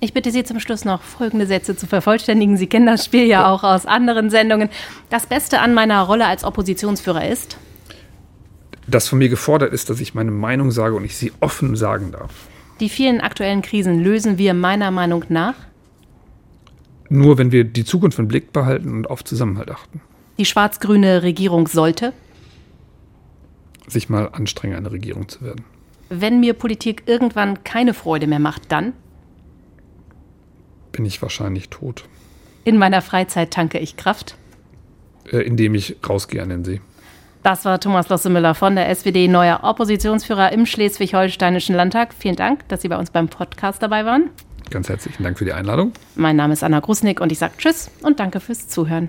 Ich 0.00 0.12
bitte 0.12 0.30
Sie 0.30 0.44
zum 0.44 0.60
Schluss 0.60 0.84
noch 0.84 1.02
folgende 1.02 1.46
Sätze 1.46 1.74
zu 1.74 1.88
vervollständigen. 1.88 2.56
Sie 2.56 2.68
kennen 2.68 2.86
das 2.86 3.04
Spiel 3.04 3.24
ja 3.24 3.50
auch 3.52 3.64
aus 3.64 3.84
anderen 3.84 4.30
Sendungen. 4.30 4.68
Das 5.10 5.26
Beste 5.26 5.60
an 5.60 5.74
meiner 5.74 6.02
Rolle 6.02 6.26
als 6.26 6.44
Oppositionsführer 6.44 7.28
ist? 7.28 7.56
Dass 8.86 9.08
von 9.08 9.18
mir 9.18 9.28
gefordert 9.28 9.72
ist, 9.72 9.90
dass 9.90 9.98
ich 10.00 10.14
meine 10.14 10.30
Meinung 10.30 10.70
sage 10.70 10.94
und 10.94 11.04
ich 11.04 11.16
sie 11.16 11.32
offen 11.40 11.74
sagen 11.74 12.12
darf. 12.12 12.30
Die 12.78 12.88
vielen 12.88 13.20
aktuellen 13.20 13.60
Krisen 13.60 14.02
lösen 14.02 14.38
wir 14.38 14.54
meiner 14.54 14.92
Meinung 14.92 15.24
nach? 15.30 15.54
Nur 17.08 17.36
wenn 17.38 17.50
wir 17.50 17.64
die 17.64 17.84
Zukunft 17.84 18.20
im 18.20 18.28
Blick 18.28 18.52
behalten 18.52 18.92
und 18.92 19.10
auf 19.10 19.24
Zusammenhalt 19.24 19.70
achten. 19.70 20.00
Die 20.38 20.44
schwarz-grüne 20.44 21.24
Regierung 21.24 21.66
sollte? 21.66 22.12
Sich 23.88 24.08
mal 24.08 24.28
anstrengen, 24.28 24.76
eine 24.76 24.92
Regierung 24.92 25.28
zu 25.28 25.42
werden. 25.42 25.64
Wenn 26.08 26.40
mir 26.40 26.54
Politik 26.54 27.02
irgendwann 27.06 27.64
keine 27.64 27.94
Freude 27.94 28.26
mehr 28.26 28.38
macht, 28.38 28.72
dann? 28.72 28.92
bin 30.98 31.06
ich 31.06 31.22
wahrscheinlich 31.22 31.68
tot. 31.68 32.04
In 32.64 32.76
meiner 32.76 33.02
Freizeit 33.02 33.52
tanke 33.52 33.78
ich 33.78 33.96
Kraft? 33.96 34.34
Äh, 35.30 35.38
indem 35.38 35.76
ich 35.76 35.96
rausgehe 36.06 36.42
an 36.42 36.48
den 36.48 36.64
See. 36.64 36.80
Das 37.44 37.64
war 37.64 37.78
Thomas 37.78 38.08
Lossemüller 38.08 38.56
von 38.56 38.74
der 38.74 38.88
SPD, 38.88 39.28
neuer 39.28 39.60
Oppositionsführer 39.62 40.50
im 40.50 40.66
Schleswig-Holsteinischen 40.66 41.76
Landtag. 41.76 42.12
Vielen 42.18 42.34
Dank, 42.34 42.68
dass 42.68 42.82
Sie 42.82 42.88
bei 42.88 42.98
uns 42.98 43.10
beim 43.10 43.28
Podcast 43.28 43.80
dabei 43.80 44.04
waren. 44.04 44.30
Ganz 44.70 44.88
herzlichen 44.88 45.22
Dank 45.22 45.38
für 45.38 45.44
die 45.44 45.52
Einladung. 45.52 45.92
Mein 46.16 46.34
Name 46.34 46.52
ist 46.52 46.64
Anna 46.64 46.80
Grusnick 46.80 47.20
und 47.20 47.30
ich 47.30 47.38
sage 47.38 47.54
Tschüss 47.58 47.92
und 48.02 48.18
danke 48.18 48.40
fürs 48.40 48.66
Zuhören. 48.66 49.08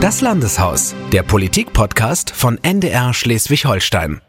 Das 0.00 0.20
Landeshaus, 0.20 0.94
der 1.12 1.24
Politik-Podcast 1.24 2.30
von 2.30 2.62
NDR 2.62 3.12
Schleswig-Holstein. 3.12 4.20